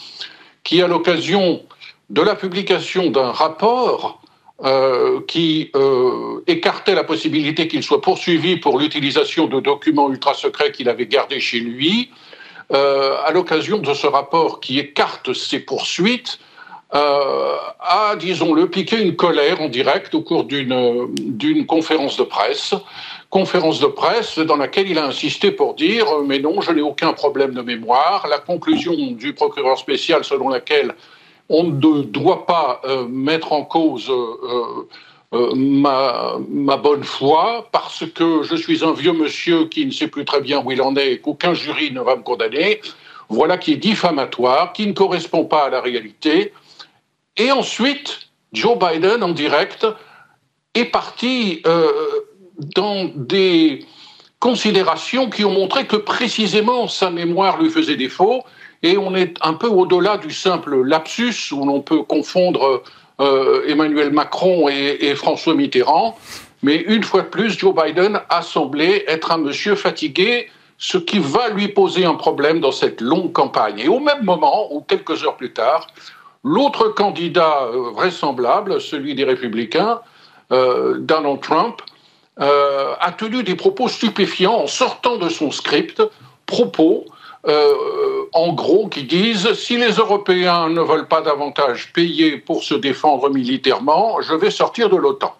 qui, 0.65 0.83
à 0.83 0.87
l'occasion 0.87 1.63
de 2.13 2.21
la 2.21 2.35
publication 2.35 3.11
d'un 3.11 3.33
rapport 3.33 4.21
euh, 4.65 5.21
qui 5.27 5.71
euh, 5.75 6.45
écartait 6.47 6.95
la 6.95 7.05
possibilité 7.05 7.69
qu'il 7.69 7.83
soit 7.83 8.03
poursuivi 8.03 8.59
pour 8.59 8.79
l'utilisation 8.79 9.47
de 9.47 9.61
documents 9.61 10.11
ultra 10.11 10.35
secrets 10.35 10.73
qu'il 10.73 10.91
avait 10.91 11.07
gardés 11.07 11.41
chez 11.41 11.61
lui. 11.61 12.11
Euh, 12.71 13.17
à 13.25 13.33
l'occasion 13.33 13.79
de 13.79 13.95
ce 13.95 14.07
rapport 14.07 14.61
qui 14.61 14.79
écarte 14.79 15.33
ces 15.33 15.59
poursuites, 15.59 16.39
a, 16.95 18.17
disons-le, 18.19 18.69
piqué 18.69 19.01
une 19.01 19.17
colère 19.17 19.63
en 19.63 19.71
direct 19.71 20.15
au 20.15 20.21
cours 20.21 20.45
d'une 20.45 21.65
conférence 21.67 22.19
de 22.19 22.23
presse. 22.23 22.75
Conférence 23.31 23.81
de 23.81 23.87
presse 23.87 24.39
dans 24.39 24.57
laquelle 24.57 24.91
il 24.91 24.99
a 24.99 25.07
insisté 25.07 25.53
pour 25.53 25.73
dire 25.73 26.05
Mais 26.27 26.39
non, 26.39 26.61
je 26.61 26.71
n'ai 26.71 26.83
aucun 26.83 27.15
problème 27.15 27.55
de 27.55 27.63
mémoire. 27.63 28.27
La 28.29 28.39
conclusion 28.39 28.95
du 29.13 29.33
procureur 29.33 29.79
spécial 29.79 30.23
selon 30.23 30.51
laquelle 30.51 30.95
on 31.49 31.65
ne 31.65 32.03
doit 32.03 32.47
pas 32.47 32.81
euh, 32.85 33.07
mettre 33.09 33.53
en 33.53 33.65
cause 33.65 34.11
euh, 34.11 34.89
euh, 35.35 35.53
ma, 35.55 36.77
bonne 36.77 37.05
foi 37.05 37.69
parce 37.73 38.05
que 38.07 38.43
je 38.43 38.55
suis 38.55 38.85
un 38.85 38.93
vieux 38.93 39.13
monsieur 39.13 39.67
qui 39.67 39.87
ne 39.87 39.91
sait 39.91 40.09
plus 40.09 40.25
très 40.25 40.41
bien 40.41 40.63
où 40.65 40.71
il 40.73 40.83
en 40.83 40.95
est 40.97 41.13
et 41.13 41.19
qu'aucun 41.19 41.55
jury 41.55 41.91
ne 41.93 42.01
va 42.01 42.17
me 42.17 42.23
condamner. 42.23 42.81
Voilà 43.29 43.57
qui 43.57 43.73
est 43.73 43.77
diffamatoire, 43.77 44.73
qui 44.73 44.87
ne 44.87 44.93
correspond 44.93 45.45
pas 45.45 45.67
à 45.67 45.71
la 45.71 45.81
réalité. 45.81 46.53
Et 47.37 47.51
ensuite, 47.51 48.29
Joe 48.53 48.79
Biden, 48.79 49.23
en 49.23 49.31
direct, 49.31 49.87
est 50.75 50.85
parti 50.85 51.63
dans 52.77 53.11
des 53.15 53.87
considérations 54.39 55.31
qui 55.31 55.47
ont 55.47 55.53
montré 55.53 55.87
que 55.87 55.97
précisément 55.97 56.89
sa 56.89 57.11
mémoire 57.11 57.63
lui 57.63 57.71
faisait 57.71 57.97
défaut 57.97 58.45
et 58.83 58.99
on 58.99 59.15
est 59.15 59.37
un 59.43 59.55
peu 59.55 59.69
au-delà 59.69 60.19
du 60.19 60.33
simple 60.33 60.83
lapsus 60.83 61.53
où 61.53 61.65
l'on 61.65 61.81
peut 61.81 62.03
confondre 62.03 62.83
euh, 63.21 63.65
Emmanuel 63.69 64.13
Macron 64.13 64.69
et, 64.69 65.15
François 65.15 65.55
Mitterrand. 65.55 66.19
Mais 66.63 66.77
une 66.77 67.03
fois 67.03 67.23
de 67.23 67.29
plus, 67.29 67.59
Joe 67.59 67.75
Biden 67.75 68.21
a 68.29 68.43
semblé 68.43 69.05
être 69.07 69.31
un 69.33 69.39
monsieur 69.39 69.75
fatigué, 69.75 70.49
ce 70.79 70.99
qui 70.99 71.19
va 71.19 71.49
lui 71.51 71.69
poser 71.69 72.05
un 72.05 72.15
problème 72.15 72.61
dans 72.61 72.73
cette 72.73 73.01
longue 73.01 73.33
campagne. 73.33 73.79
Et 73.79 73.89
au 73.89 74.01
même 74.01 74.25
moment, 74.25 74.73
ou 74.73 74.81
quelques 74.81 75.25
heures 75.25 75.37
plus 75.37 75.53
tard, 75.53 75.89
l'autre 76.43 76.89
candidat 76.89 77.63
euh, 77.65 77.91
vraisemblable, 77.91 78.81
celui 78.81 79.15
des 79.15 79.25
républicains, 79.25 80.01
euh, 80.51 80.97
Donald 80.99 81.41
Trump, 81.41 81.83
a 82.39 83.13
tenu 83.13 83.45
des 83.45 83.55
propos 83.55 83.89
stupéfiants 83.89 84.55
en 84.55 84.67
sortant 84.67 85.17
de 85.17 85.29
son 85.29 85.53
script, 85.53 86.03
propos 86.47 87.05
en 87.45 88.53
gros 88.53 88.89
qui 88.89 89.05
disent 89.05 89.53
si 89.55 89.77
les 89.77 89.93
Européens 89.93 90.69
ne 90.69 90.81
veulent 90.81 91.09
pas 91.09 91.23
davantage 91.23 91.93
payer 91.93 92.39
pour 92.39 92.63
se 92.63 92.75
défendre 92.75 93.31
militairement, 93.31 94.21
je 94.21 94.35
vais 94.35 94.51
sortir 94.51 94.89
de 94.89 94.97
l'OTAN. 94.97 95.35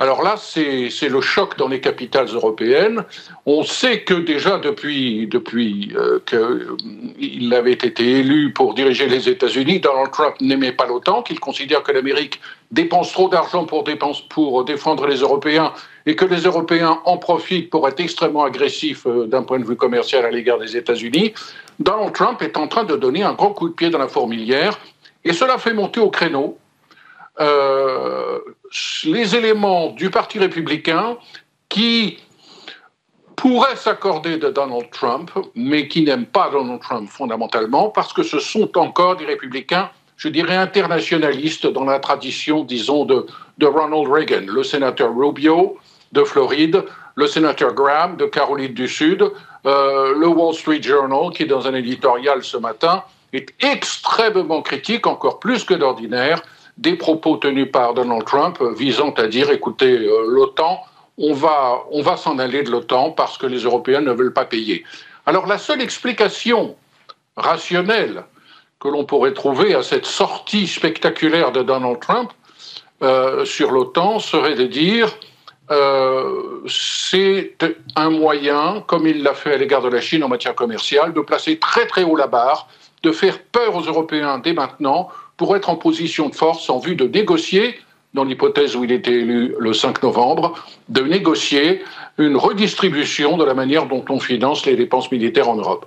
Alors 0.00 0.22
là, 0.22 0.36
c'est 0.38 1.08
le 1.08 1.20
choc 1.20 1.58
dans 1.58 1.66
les 1.66 1.80
capitales 1.80 2.28
européennes. 2.28 3.04
On 3.46 3.64
sait 3.64 4.02
que 4.04 4.14
déjà 4.14 4.58
depuis, 4.58 5.26
depuis 5.26 5.92
euh, 5.96 6.20
qu'il 6.24 7.52
avait 7.52 7.72
été 7.72 8.20
élu 8.20 8.52
pour 8.52 8.74
diriger 8.74 9.08
les 9.08 9.28
États-Unis, 9.28 9.80
Donald 9.80 10.12
Trump 10.12 10.36
n'aimait 10.40 10.70
pas 10.70 10.86
l'OTAN, 10.86 11.22
qu'il 11.22 11.40
considère 11.40 11.82
que 11.82 11.90
l'Amérique 11.90 12.40
dépense 12.70 13.10
trop 13.10 13.28
d'argent 13.28 13.64
pour, 13.64 13.82
pour 14.30 14.64
défendre 14.64 15.04
les 15.08 15.16
Européens 15.16 15.72
et 16.08 16.16
que 16.16 16.24
les 16.24 16.40
Européens 16.40 17.00
en 17.04 17.18
profitent 17.18 17.68
pour 17.68 17.86
être 17.86 18.00
extrêmement 18.00 18.42
agressifs 18.44 19.06
euh, 19.06 19.26
d'un 19.26 19.42
point 19.42 19.58
de 19.58 19.66
vue 19.66 19.76
commercial 19.76 20.24
à 20.24 20.30
l'égard 20.30 20.58
des 20.58 20.74
États-Unis. 20.74 21.34
Donald 21.78 22.14
Trump 22.14 22.40
est 22.40 22.56
en 22.56 22.66
train 22.66 22.84
de 22.84 22.96
donner 22.96 23.22
un 23.22 23.34
grand 23.34 23.50
coup 23.50 23.68
de 23.68 23.74
pied 23.74 23.90
dans 23.90 23.98
la 23.98 24.08
fourmilière 24.08 24.78
et 25.22 25.34
cela 25.34 25.58
fait 25.58 25.74
monter 25.74 26.00
au 26.00 26.08
créneau 26.08 26.56
euh, 27.40 28.38
les 29.04 29.36
éléments 29.36 29.90
du 29.90 30.08
Parti 30.08 30.38
républicain 30.38 31.18
qui 31.68 32.16
pourraient 33.36 33.76
s'accorder 33.76 34.38
de 34.38 34.48
Donald 34.48 34.88
Trump, 34.90 35.30
mais 35.54 35.88
qui 35.88 36.02
n'aiment 36.02 36.24
pas 36.24 36.48
Donald 36.50 36.80
Trump 36.80 37.08
fondamentalement, 37.10 37.90
parce 37.90 38.14
que 38.14 38.22
ce 38.22 38.38
sont 38.38 38.78
encore 38.78 39.16
des 39.16 39.26
républicains, 39.26 39.90
je 40.16 40.28
dirais, 40.28 40.56
internationalistes 40.56 41.66
dans 41.66 41.84
la 41.84 42.00
tradition, 42.00 42.64
disons, 42.64 43.04
de, 43.04 43.26
de 43.58 43.66
Ronald 43.66 44.08
Reagan, 44.10 44.46
le 44.46 44.62
sénateur 44.62 45.14
Rubio 45.14 45.78
de 46.12 46.24
Floride, 46.24 46.84
le 47.14 47.26
sénateur 47.26 47.74
Graham 47.74 48.16
de 48.16 48.26
Caroline 48.26 48.74
du 48.74 48.88
Sud, 48.88 49.22
euh, 49.66 50.14
le 50.16 50.28
Wall 50.28 50.54
Street 50.54 50.82
Journal, 50.82 51.32
qui, 51.32 51.46
dans 51.46 51.66
un 51.66 51.74
éditorial 51.74 52.44
ce 52.44 52.56
matin, 52.56 53.02
est 53.32 53.52
extrêmement 53.60 54.62
critique, 54.62 55.06
encore 55.06 55.38
plus 55.40 55.64
que 55.64 55.74
d'ordinaire, 55.74 56.40
des 56.78 56.94
propos 56.94 57.36
tenus 57.36 57.70
par 57.70 57.92
Donald 57.94 58.24
Trump 58.24 58.62
visant 58.76 59.10
à 59.10 59.26
dire 59.26 59.50
écoutez, 59.50 59.98
euh, 59.98 60.24
l'OTAN, 60.28 60.80
on 61.18 61.34
va, 61.34 61.82
on 61.90 62.02
va 62.02 62.16
s'en 62.16 62.38
aller 62.38 62.62
de 62.62 62.70
l'OTAN 62.70 63.10
parce 63.10 63.36
que 63.36 63.46
les 63.46 63.60
Européens 63.64 64.00
ne 64.00 64.12
veulent 64.12 64.32
pas 64.32 64.44
payer. 64.44 64.84
Alors 65.26 65.46
la 65.46 65.58
seule 65.58 65.82
explication 65.82 66.76
rationnelle 67.36 68.22
que 68.78 68.88
l'on 68.88 69.04
pourrait 69.04 69.34
trouver 69.34 69.74
à 69.74 69.82
cette 69.82 70.06
sortie 70.06 70.68
spectaculaire 70.68 71.50
de 71.50 71.62
Donald 71.62 71.98
Trump 72.00 72.30
euh, 73.02 73.44
sur 73.44 73.72
l'OTAN 73.72 74.20
serait 74.20 74.54
de 74.54 74.66
dire 74.66 75.08
euh, 75.70 76.62
c'est 76.66 77.56
un 77.96 78.10
moyen, 78.10 78.82
comme 78.86 79.06
il 79.06 79.22
l'a 79.22 79.34
fait 79.34 79.54
à 79.54 79.56
l'égard 79.56 79.82
de 79.82 79.88
la 79.88 80.00
Chine 80.00 80.24
en 80.24 80.28
matière 80.28 80.54
commerciale, 80.54 81.12
de 81.12 81.20
placer 81.20 81.58
très 81.58 81.86
très 81.86 82.04
haut 82.04 82.16
la 82.16 82.26
barre, 82.26 82.68
de 83.02 83.12
faire 83.12 83.38
peur 83.40 83.76
aux 83.76 83.82
Européens 83.82 84.38
dès 84.38 84.52
maintenant 84.52 85.08
pour 85.36 85.56
être 85.56 85.68
en 85.70 85.76
position 85.76 86.28
de 86.28 86.34
force 86.34 86.68
en 86.70 86.78
vue 86.78 86.96
de 86.96 87.06
négocier, 87.06 87.78
dans 88.14 88.24
l'hypothèse 88.24 88.74
où 88.74 88.84
il 88.84 88.92
était 88.92 89.12
élu 89.12 89.54
le 89.58 89.72
5 89.72 90.02
novembre, 90.02 90.54
de 90.88 91.02
négocier 91.02 91.82
une 92.16 92.36
redistribution 92.36 93.36
de 93.36 93.44
la 93.44 93.54
manière 93.54 93.86
dont 93.86 94.04
on 94.08 94.18
finance 94.18 94.66
les 94.66 94.74
dépenses 94.74 95.12
militaires 95.12 95.48
en 95.48 95.56
Europe. 95.56 95.86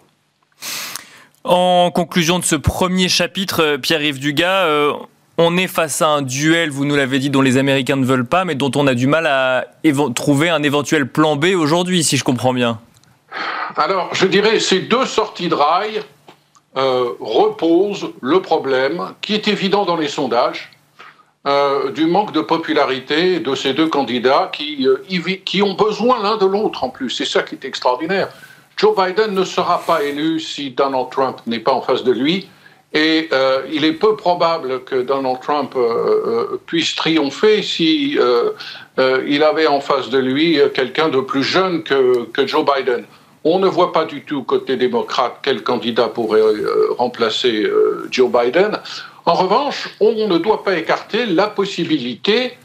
En 1.44 1.89
conclusion 1.91 2.38
de 2.38 2.44
ce 2.44 2.56
premier 2.56 3.10
chapitre, 3.10 3.63
euh, 3.63 3.78
Pierre-Yves 3.80 4.20
Dugas, 4.20 4.65
euh, 4.65 4.94
on 5.41 5.58
est 5.58 5.67
face 5.67 6.01
à 6.01 6.08
un 6.08 6.21
duel, 6.21 6.69
vous 6.69 6.86
nous 6.86 6.95
l'avez 6.95 7.19
dit, 7.19 7.30
dont 7.30 7.41
les 7.41 7.58
Américains 7.58 7.95
ne 7.95 8.06
veulent 8.06 8.25
pas, 8.25 8.45
mais 8.45 8.56
dont 8.56 8.71
on 8.75 8.88
a 8.88 8.93
du 8.93 9.08
mal 9.08 9.27
à 9.27 9.65
trouver 10.15 10.49
un 10.49 10.63
éventuel 10.63 11.08
plan 11.08 11.36
B 11.36 11.47
aujourd'hui, 11.56 12.04
si 12.04 12.17
je 12.17 12.23
comprends 12.23 12.54
bien. 12.54 12.80
Alors, 13.75 14.13
je 14.13 14.25
dirais 14.27 14.60
ces 14.60 14.80
deux 14.80 15.06
sorties 15.06 15.49
de 15.49 15.56
rail 15.56 16.01
euh, 16.77 17.10
repose 17.19 18.12
le 18.21 18.41
problème, 18.41 19.13
qui 19.21 19.34
est 19.34 19.47
évident 19.47 19.86
dans 19.86 19.97
les 19.97 20.08
sondages, 20.08 20.71
euh, 21.47 21.91
du 21.91 22.06
manque 22.06 22.34
de 22.34 22.41
popularité 22.41 23.39
de 23.39 23.56
ces 23.56 23.73
deux 23.73 23.88
candidats 23.88 24.49
qui, 24.54 24.88
euh, 24.88 25.04
qui 25.43 25.62
ont 25.63 25.73
besoin 25.73 26.21
l'un 26.21 26.38
de 26.38 26.45
l'autre 26.45 26.84
en 26.84 26.89
plus. 26.89 27.10
C'est 27.10 27.25
ça 27.25 27.41
qui 27.41 27.56
est 27.56 27.65
extraordinaire. 27.65 28.30
Joe 28.77 28.95
Biden 28.95 29.34
ne 29.34 29.43
sera 29.43 29.82
pas 29.82 30.04
élu 30.04 30.39
si 30.39 30.71
Donald 30.71 31.10
Trump 31.10 31.38
n'est 31.47 31.60
pas 31.60 31.73
en 31.73 31.82
face 31.82 32.04
de 32.04 32.12
lui. 32.12 32.47
Et 32.93 33.30
il 33.71 33.86
est 33.86 33.93
peu 33.93 34.17
probable 34.17 34.84
que 34.84 35.01
Donald 35.01 35.39
Trump 35.41 35.75
puisse 36.65 36.93
triompher 36.95 37.63
si 37.63 38.17
il 38.97 39.43
avait 39.43 39.67
en 39.67 39.80
face 39.80 40.10
de 40.10 40.17
lui 40.17 40.60
quelqu'un 40.73 41.08
de 41.08 41.21
plus 41.21 41.43
jeune 41.43 41.84
que, 41.84 42.45
Joe 42.45 42.65
Biden. 42.65 43.06
On 43.43 43.60
ne 43.60 43.67
voit 43.67 43.91
pas 43.91 44.06
du 44.06 44.21
tout 44.21 44.43
côté 44.43 44.77
démocrate 44.77 45.39
quel 45.41 45.63
candidat 45.63 46.10
pourrait 46.10 46.39
euh, 46.39 46.93
remplacer 46.97 47.63
euh, 47.63 48.08
Joe 48.12 48.32
Biden. 48.32 48.77
En 49.25 49.34
revanche, 49.34 49.89
on 49.99 50.27
ne 50.27 50.38
doit 50.38 50.63
pas 50.63 50.77
écarter 50.77 51.25
la 51.25 51.47
possibilité 51.47 52.58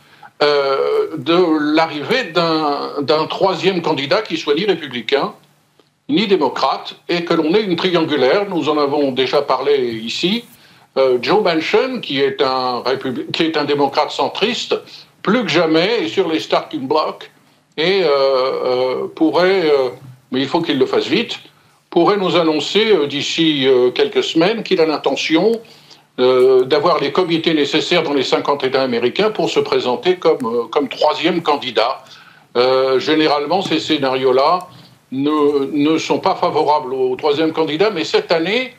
euh, 0.42 1.16
de 1.16 1.74
l'arrivée 1.74 2.24
d'un 2.34 3.26
troisième 3.26 3.80
candidat 3.80 4.20
qui 4.20 4.36
soit 4.36 4.54
ni 4.54 4.66
républicain 4.66 5.32
ni 6.09 6.27
démocrate 6.27 6.97
et 7.09 7.25
que 7.25 7.35
l'on 7.35 7.55
ait 7.55 7.62
une 7.62 7.77
triangulaire. 7.77 8.49
Nous 8.49 8.69
en 8.69 8.79
avons 8.79 9.12
déjà 9.12 9.42
parlé 9.42 9.77
ici. 10.03 10.45
Joe 11.21 11.42
Manchin, 11.42 12.01
qui 12.01 12.21
est, 12.21 12.40
un 12.40 12.83
qui 13.35 13.42
est 13.42 13.57
un 13.59 13.64
démocrate 13.64 14.11
centriste, 14.11 14.75
plus 15.23 15.42
que 15.42 15.49
jamais 15.49 16.05
est 16.05 16.09
sur 16.09 16.27
les 16.27 16.40
starting 16.40 16.88
blocks 16.88 17.31
et 17.77 18.03
pourrait 19.14 19.71
mais 20.31 20.40
il 20.40 20.49
faut 20.49 20.61
qu'il 20.61 20.79
le 20.79 20.87
fasse 20.87 21.07
vite, 21.07 21.38
pourrait 21.90 22.16
nous 22.16 22.37
annoncer 22.37 22.90
euh, 22.90 23.07
d'ici 23.07 23.66
euh, 23.66 23.90
quelques 23.90 24.25
semaines 24.25 24.62
qu'il 24.62 24.81
a 24.81 24.87
l'intention 24.87 25.61
euh, 26.19 26.64
d'avoir 26.64 27.01
les 27.01 27.12
comités 27.12 27.55
nécessaires 27.55 28.03
dans 28.03 28.14
les 28.14 28.23
50 28.23 28.64
États 28.64 28.83
américains 28.83 29.31
pour 29.31 29.51
se 29.51 29.61
présenter 29.61 30.16
comme, 30.16 30.69
comme 30.71 30.88
troisième 30.88 31.42
candidat. 31.42 32.03
généralement, 32.99 33.61
ces 33.61 33.79
scénarios-là 33.81 34.61
ne, 35.12 35.99
sont 35.99 36.19
pas 36.19 36.35
favorables 36.35 36.92
au 36.92 37.16
troisième 37.16 37.53
candidat, 37.53 37.90
mais 37.90 38.05
cette 38.05 38.33
année, 38.33 38.75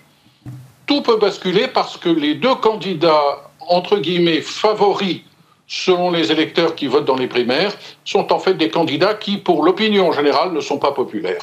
tout 0.86 1.02
peut 1.02 1.18
basculer 1.18 1.68
parce 1.68 1.98
que 1.98 2.10
les 2.10 2.36
deux 2.36 2.56
candidats, 2.56 3.52
entre 3.68 3.98
guillemets, 3.98 4.42
favoris 4.42 5.22
selon 5.68 6.12
les 6.12 6.32
électeurs 6.32 6.76
qui 6.76 6.88
votent 6.88 7.06
dans 7.06 7.18
les 7.18 7.28
primaires, 7.28 7.74
sont 8.06 8.32
en 8.32 8.40
fait 8.40 8.54
des 8.54 8.70
candidats 8.70 9.13
qui, 9.13 9.38
pour 9.38 9.63
l'opinion 9.63 10.13
générale, 10.13 10.54
ne 10.54 10.62
sont 10.62 10.78
pas 10.78 10.94
populaires. 10.94 11.42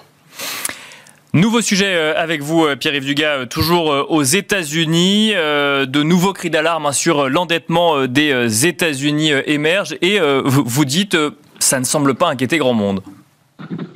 Nouveau 1.35 1.61
sujet 1.61 1.97
euh, 1.97 2.15
avec 2.17 2.43
vous, 2.43 2.65
euh, 2.65 2.77
Pierre-Yves 2.77 3.07
Dugas, 3.07 3.39
euh, 3.39 3.47
toujours 3.47 4.07
aux 4.09 4.23
États-Unis. 4.23 5.33
De 5.35 6.03
nouveaux 6.03 6.33
cris 6.33 6.49
d'alarme 6.49 6.87
hein, 6.87 6.93
sur 6.93 7.29
l'endettement 7.29 8.07
des 8.07 8.67
États-Unis 8.67 9.33
émergent 9.47 9.97
et 10.01 10.19
vous 10.45 10.85
dites 10.85 11.17
ça 11.59 11.81
ne 11.81 11.85
semble 11.85 12.15
pas 12.15 12.29
inquiéter 12.29 12.59
grand 12.59 12.73
monde. 12.73 13.03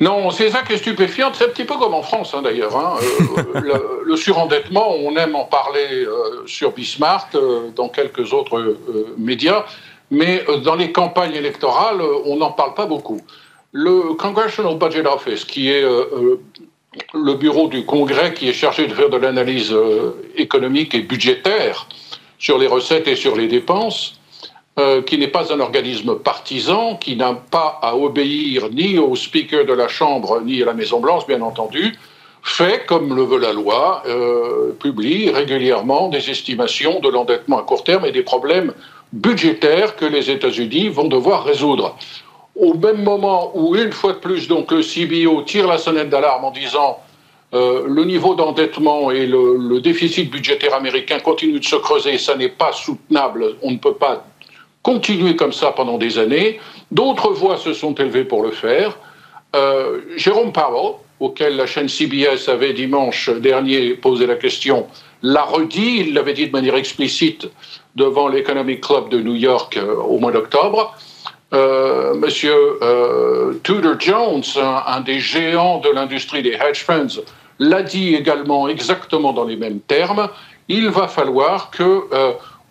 Non, 0.01 0.31
c'est 0.31 0.51
ça 0.51 0.63
qui 0.63 0.75
est 0.75 0.79
stupéfiant. 0.79 1.31
C'est 1.35 1.45
un 1.45 1.49
petit 1.49 1.65
peu 1.65 1.75
comme 1.77 1.95
en 1.95 2.03
France, 2.03 2.35
hein, 2.35 2.43
d'ailleurs. 2.43 2.77
Hein. 2.77 2.95
le, 4.05 4.17
surendettement, 4.17 4.95
on 4.95 5.17
aime 5.17 5.35
en 5.35 5.45
parler 5.45 6.07
sur 6.47 6.73
Bismarck, 6.73 7.37
dans 7.75 7.89
quelques 7.89 8.33
autres 8.33 8.77
médias 9.17 9.65
mais 10.11 10.43
euh, 10.49 10.59
dans 10.59 10.75
les 10.75 10.93
campagnes 10.93 11.35
électorales, 11.35 12.01
euh, 12.01 12.23
on 12.25 12.37
n'en 12.37 12.53
parle 12.53 12.75
pas 12.75 12.87
beaucoup. 12.87 13.21
Le 13.73 14.15
Congressional 14.15 14.79
Budget 14.79 15.07
Office, 15.07 15.45
qui 15.45 15.71
est 15.71 15.83
euh, 15.83 16.41
le 17.15 17.35
bureau 17.35 17.69
du 17.69 17.85
Congrès 17.85 18.33
qui 18.33 18.49
est 18.49 18.55
chargé 18.55 18.87
de 18.87 18.95
faire 18.95 19.11
de 19.11 19.19
l'analyse 19.19 19.77
économique 20.37 20.95
et 20.95 21.01
budgétaire 21.01 21.87
sur 22.39 22.59
les 22.59 22.67
recettes 22.67 23.07
et 23.07 23.15
sur 23.15 23.37
les 23.37 23.47
dépenses, 23.47 24.18
qui 25.07 25.19
n'est 25.19 25.29
pas 25.29 25.53
un 25.53 25.59
organisme 25.59 26.17
partisan, 26.17 26.97
qui 26.97 27.17
n'a 27.17 27.35
pas 27.35 27.81
à 27.83 27.97
obéir 27.97 28.69
ni 28.71 28.99
au 28.99 29.17
Speaker 29.17 29.67
de 29.67 29.73
la 29.73 29.89
Chambre 29.89 30.41
ni 30.45 30.63
à 30.63 30.67
la 30.67 30.73
Maison-Blanche, 30.73 31.27
bien 31.27 31.43
entendu, 31.43 31.97
fait, 32.45 32.87
comme 32.87 33.17
le 33.17 33.25
veut 33.25 33.39
la 33.39 33.53
loi, 33.53 34.03
publie 34.79 35.31
régulièrement 35.31 36.09
des 36.09 36.31
estimations 36.31 37.01
de 37.01 37.09
l'endettement 37.09 37.59
à 37.59 37.63
court 37.63 37.83
terme 37.83 38.05
et 38.05 38.13
des 38.13 38.23
problèmes 38.23 38.73
budgétaire 39.13 39.97
que 39.97 40.05
les 40.05 40.31
États-Unis 40.31 40.89
vont 40.89 41.09
devoir 41.09 41.45
résoudre. 41.45 41.97
Au 42.57 42.75
même 42.75 43.03
moment 43.03 43.53
où, 43.55 43.77
une 43.77 43.93
fois 43.93 44.13
de 44.15 44.19
plus, 44.19 44.49
donc, 44.49 44.73
le 44.73 44.83
CBO 44.83 45.43
tire 45.43 45.67
la 45.67 45.79
sonnette 45.79 46.11
d'alarme 46.11 46.45
en 46.45 46.51
disant 46.51 46.99
euh, 47.55 47.85
le 47.87 48.05
niveau 48.05 48.35
d'endettement 48.35 49.11
et 49.11 49.27
le, 49.27 49.81
déficit 49.81 50.31
budgétaire 50.31 50.75
américain 50.75 51.19
continuent 51.21 51.61
de 51.61 51.65
se 51.65 51.77
creuser, 51.77 52.19
ça 52.19 52.35
n'est 52.35 52.49
pas 52.49 52.73
soutenable, 52.73 53.55
on 53.63 53.71
ne 53.71 53.79
peut 53.79 53.95
pas 53.95 54.25
continuer 54.89 55.37
comme 55.37 55.53
ça 55.53 55.73
pendant 55.73 55.99
des 55.99 56.19
années. 56.19 56.59
D'autres 56.91 57.31
voix 57.31 57.59
se 57.59 57.75
sont 57.75 57.93
élevées 57.93 58.25
pour 58.25 58.43
le 58.43 58.53
faire. 58.53 58.97
Euh, 59.55 60.01
Jérôme 60.17 60.51
Powell, 60.51 60.95
auquel 61.21 61.57
la 61.57 61.67
chaîne 61.67 61.91
CBS 61.91 62.49
avait 62.49 62.73
dimanche 62.73 63.29
dernier 63.29 63.91
posé 63.91 64.27
la 64.27 64.37
question, 64.37 64.87
l'a 65.23 65.43
redit, 65.43 66.05
il 66.07 66.15
l'avait 66.15 66.33
dit 66.33 66.47
de 66.47 66.53
manière 66.53 66.75
explicite 66.75 67.51
devant 67.97 68.29
l'Economic 68.29 68.81
Club 68.81 69.11
de 69.11 69.21
New 69.21 69.35
York 69.35 69.77
euh, 69.77 69.95
au 69.97 70.19
mois 70.19 70.33
d'octobre. 70.33 70.97
Euh, 71.53 72.15
monsieur 72.15 72.57
Tudor 73.65 74.01
Jones, 74.01 74.43
un, 74.97 75.01
des 75.01 75.19
géants 75.19 75.81
de 75.81 75.91
l'industrie 75.91 76.43
des 76.43 76.55
hedge 76.63 76.83
funds, 76.85 77.21
l'a 77.59 77.83
dit 77.83 78.15
également 78.15 78.69
exactement 78.69 79.35
dans 79.35 79.45
les 79.45 79.57
mêmes 79.57 79.81
termes. 79.81 80.29
Il 80.69 80.89
va 80.89 81.09
falloir 81.09 81.71
que 81.71 82.05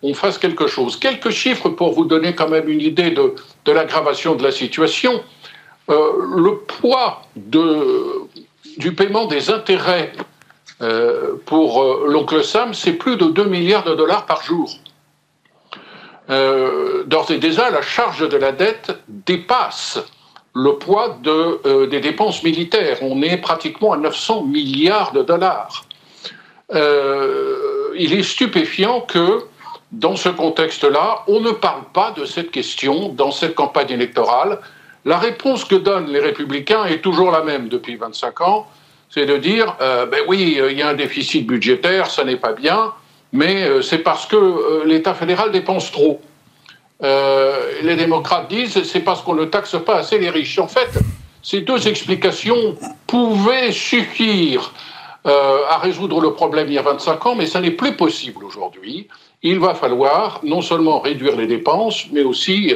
on 0.02 0.14
fasse 0.14 0.38
quelque 0.38 0.66
chose. 0.66 0.96
Quelques 0.98 1.30
chiffres 1.30 1.68
pour 1.68 1.92
vous 1.92 2.04
donner 2.04 2.34
quand 2.34 2.48
même 2.48 2.68
une 2.68 2.80
idée 2.80 3.10
de, 3.10 3.34
l'aggravation 3.66 4.34
de 4.34 4.42
la 4.42 4.52
situation. 4.52 5.22
le 5.88 6.52
poids 6.66 7.22
de, 7.36 8.28
du 8.78 8.94
paiement 8.94 9.26
des 9.26 9.50
intérêts 9.50 10.12
euh, 10.80 11.34
pour 11.44 11.82
euh, 11.82 12.06
l'oncle 12.08 12.44
Sam, 12.44 12.72
c'est 12.72 12.92
plus 12.92 13.16
de 13.16 13.26
2 13.26 13.44
milliards 13.44 13.84
de 13.84 13.94
dollars 13.94 14.26
par 14.26 14.42
jour. 14.42 14.70
Euh, 16.30 17.02
D'ores 17.04 17.30
et 17.30 17.38
déjà, 17.38 17.70
la 17.70 17.82
charge 17.82 18.28
de 18.28 18.36
la 18.36 18.52
dette 18.52 18.92
dépasse 19.08 19.98
le 20.54 20.74
poids 20.74 21.18
de, 21.22 21.60
euh, 21.66 21.86
des 21.86 22.00
dépenses 22.00 22.42
militaires. 22.44 22.98
On 23.02 23.22
est 23.22 23.38
pratiquement 23.38 23.92
à 23.92 23.96
900 23.96 24.44
milliards 24.44 25.12
de 25.12 25.22
dollars. 25.22 25.84
il 26.70 28.12
est 28.12 28.22
stupéfiant 28.22 29.00
que, 29.00 29.44
dans 29.92 30.16
ce 30.16 30.28
contexte-là, 30.28 31.24
on 31.28 31.40
ne 31.40 31.50
parle 31.50 31.84
pas 31.92 32.12
de 32.12 32.24
cette 32.24 32.50
question 32.50 33.08
dans 33.08 33.30
cette 33.30 33.54
campagne 33.54 33.90
électorale. 33.90 34.60
La 35.04 35.18
réponse 35.18 35.64
que 35.64 35.76
donnent 35.76 36.10
les 36.10 36.20
républicains 36.20 36.84
est 36.84 37.00
toujours 37.00 37.30
la 37.30 37.42
même 37.42 37.68
depuis 37.68 37.96
25 37.96 38.40
ans 38.42 38.66
c'est 39.10 39.26
de 39.26 39.36
dire, 39.36 39.76
euh, 39.80 40.06
ben 40.06 40.20
oui, 40.28 40.58
euh, 40.58 40.70
il 40.70 40.78
y 40.78 40.82
a 40.82 40.88
un 40.88 40.94
déficit 40.94 41.46
budgétaire, 41.46 42.10
ça 42.10 42.24
n'est 42.24 42.36
pas 42.36 42.52
bien, 42.52 42.92
mais 43.32 43.64
euh, 43.64 43.82
c'est 43.82 43.98
parce 43.98 44.26
que 44.26 44.84
l'État 44.84 45.14
fédéral 45.14 45.50
dépense 45.50 45.90
trop. 45.90 46.20
les 47.00 47.94
démocrates 47.96 48.48
disent, 48.48 48.82
c'est 48.82 49.00
parce 49.00 49.22
qu'on 49.22 49.34
ne 49.34 49.44
taxe 49.44 49.76
pas 49.86 49.96
assez 49.96 50.18
les 50.18 50.30
riches. 50.30 50.58
En 50.58 50.66
fait, 50.66 50.90
ces 51.42 51.60
deux 51.60 51.86
explications 51.86 52.76
pouvaient 53.06 53.70
suffire 53.70 54.72
à 55.24 55.78
résoudre 55.78 56.20
le 56.20 56.32
problème 56.32 56.68
il 56.68 56.74
y 56.74 56.78
a 56.78 56.82
25 56.82 57.26
ans, 57.26 57.34
mais 57.36 57.46
ça 57.46 57.60
n'est 57.60 57.76
plus 57.82 57.94
possible 57.94 58.44
aujourd'hui. 58.44 59.06
Il 59.42 59.58
va 59.60 59.74
falloir 59.74 60.40
non 60.42 60.62
seulement 60.62 61.00
réduire 61.00 61.36
les 61.36 61.46
dépenses, 61.46 62.06
mais 62.12 62.22
aussi 62.22 62.74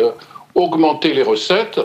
augmenter 0.54 1.14
les 1.14 1.22
recettes. 1.22 1.80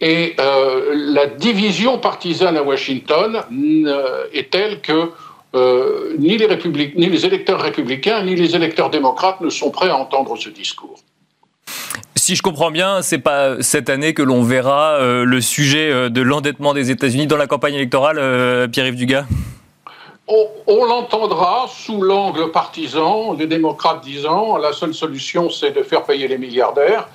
Et 0.00 0.34
euh, 0.38 0.92
la 0.94 1.26
division 1.26 1.98
partisane 1.98 2.56
à 2.56 2.62
Washington 2.62 3.42
euh, 3.86 4.24
est 4.32 4.50
telle 4.50 4.80
que 4.80 5.10
euh, 5.54 6.14
ni, 6.18 6.36
les 6.36 6.48
ni 6.96 7.06
les 7.06 7.26
électeurs 7.26 7.60
républicains 7.60 8.22
ni 8.24 8.34
les 8.34 8.56
électeurs 8.56 8.90
démocrates 8.90 9.40
ne 9.40 9.48
sont 9.50 9.70
prêts 9.70 9.88
à 9.88 9.96
entendre 9.96 10.36
ce 10.36 10.48
discours. 10.48 10.98
Si 12.16 12.34
je 12.34 12.42
comprends 12.42 12.70
bien, 12.70 13.02
c'est 13.02 13.18
pas 13.18 13.62
cette 13.62 13.88
année 13.88 14.14
que 14.14 14.22
l'on 14.22 14.42
verra 14.42 14.98
le 15.00 15.40
sujet 15.40 16.08
de 16.08 16.22
l'endettement 16.22 16.72
des 16.72 16.90
États-Unis 16.90 17.26
dans 17.26 17.36
la 17.36 17.46
campagne 17.46 17.74
électorale, 17.74 18.68
Pierre-Yves 18.70 18.96
Dugas? 18.96 19.26
On, 20.26 20.84
l'entendra 20.84 21.66
sous 21.68 22.00
l'angle 22.00 22.50
partisan, 22.50 23.34
les 23.34 23.46
démocrates 23.46 24.02
disant 24.02 24.56
la 24.56 24.72
seule 24.72 24.94
solution 24.94 25.50
c'est 25.50 25.72
de 25.72 25.82
faire 25.82 26.04
payer 26.04 26.28
les 26.28 26.38
milliardaires 26.38 27.08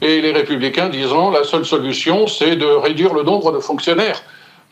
et 0.00 0.20
les 0.20 0.32
républicains 0.32 0.88
disant 0.88 1.30
la 1.30 1.44
seule 1.44 1.64
solution, 1.64 2.26
c'est 2.26 2.56
de 2.56 2.66
réduire 2.66 3.14
le 3.14 3.22
nombre 3.22 3.52
de 3.52 3.58
fonctionnaires. 3.58 4.22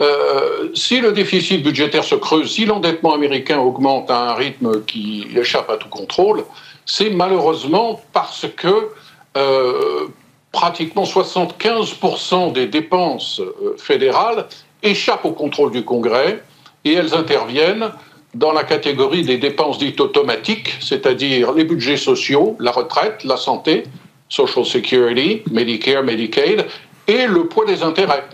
Euh, 0.01 0.69
si 0.75 1.01
le 1.01 1.13
déficit 1.13 1.63
budgétaire 1.63 2.05
se 2.05 2.15
creuse, 2.15 2.53
si 2.53 2.65
l'endettement 2.65 3.15
américain 3.15 3.59
augmente 3.59 4.11
à 4.11 4.31
un 4.31 4.35
rythme 4.35 4.85
qui 4.85 5.27
échappe 5.37 5.71
à 5.71 5.77
tout 5.77 5.89
contrôle, 5.89 6.45
c'est 6.87 7.11
malheureusement 7.11 8.01
parce 8.13 8.47
que 8.57 8.89
euh, 9.37 10.09
pratiquement 10.51 11.05
75% 11.05 12.53
des 12.53 12.67
dépenses 12.67 13.41
euh, 13.41 13.77
fédérales 13.79 14.47
échappent 14.83 15.25
au 15.25 15.33
contrôle 15.33 15.71
du 15.71 15.85
Congrès 15.85 16.43
et 16.85 16.95
elles 16.95 17.15
interviennent 17.15 17.91
dans 18.35 18.53
la 18.53 18.65
catégorie 18.65 19.23
des 19.23 19.37
dépenses 19.37 19.79
dites 19.79 20.01
automatiques, 20.01 20.75
c'est-à-dire 20.81 21.53
les 21.53 21.65
budgets 21.65 21.97
sociaux, 21.97 22.57
la 22.59 22.71
retraite, 22.71 23.25
la 23.25 23.37
santé, 23.37 23.85
Social 24.29 24.65
Security, 24.65 25.43
Medicare, 25.51 26.03
Medicaid, 26.03 26.67
et 27.07 27.27
le 27.27 27.47
poids 27.47 27.67
des 27.67 27.83
intérêts. 27.83 28.25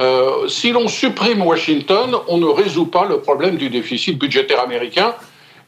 Euh, 0.00 0.48
si 0.48 0.72
l'on 0.72 0.88
supprime 0.88 1.42
Washington, 1.42 2.16
on 2.28 2.38
ne 2.38 2.46
résout 2.46 2.86
pas 2.86 3.06
le 3.06 3.20
problème 3.20 3.56
du 3.56 3.68
déficit 3.70 4.18
budgétaire 4.18 4.60
américain. 4.60 5.14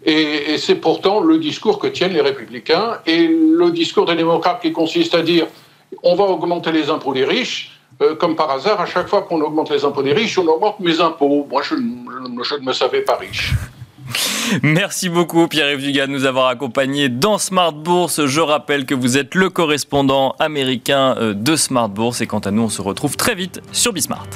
Et, 0.04 0.57
c'est 0.59 0.76
pourtant 0.76 1.20
le 1.20 1.38
discours 1.38 1.78
que 1.78 1.88
tiennent 1.88 2.12
les 2.12 2.20
républicains 2.20 2.98
et 3.07 3.26
le 3.26 3.70
discours 3.70 4.04
des 4.04 4.14
démocrates 4.14 4.62
qui 4.62 4.72
consiste 4.72 5.14
à 5.14 5.22
dire 5.22 5.46
on 6.02 6.14
va 6.14 6.24
augmenter 6.24 6.70
les 6.70 6.90
impôts 6.90 7.14
des 7.14 7.24
riches. 7.24 7.77
Euh, 8.01 8.14
comme 8.14 8.37
par 8.37 8.51
hasard, 8.51 8.81
à 8.81 8.87
chaque 8.87 9.09
fois 9.09 9.22
qu'on 9.22 9.40
augmente 9.40 9.70
les 9.70 9.85
impôts 9.85 10.03
des 10.03 10.12
riches, 10.12 10.38
on 10.38 10.46
augmente 10.46 10.79
mes 10.81 11.01
impôts. 11.01 11.46
Moi, 11.51 11.62
je, 11.62 11.74
ne 11.74 12.64
me 12.64 12.72
savais 12.72 13.01
pas 13.01 13.16
riche. 13.16 13.55
Merci 14.62 15.09
beaucoup 15.11 15.46
Pierre-Yves 15.48 15.92
de 15.92 16.07
nous 16.07 16.24
avoir 16.24 16.46
accompagnés 16.46 17.09
dans 17.09 17.37
Smart 17.38 17.72
Bourse. 17.72 18.24
Je 18.24 18.40
rappelle 18.40 18.87
que 18.87 18.94
vous 18.94 19.18
êtes 19.18 19.35
le 19.35 19.51
correspondant 19.51 20.35
américain 20.38 21.16
euh, 21.18 21.35
de 21.35 21.57
Smart 21.57 21.90
Bourse 21.90 22.22
et 22.22 22.27
quant 22.27 22.38
à 22.38 22.51
nous 22.51 22.62
on 22.62 22.68
se 22.70 22.81
retrouve 22.81 23.16
très 23.16 23.35
vite 23.35 23.61
sur 23.72 23.92
Bismart. 23.92 24.27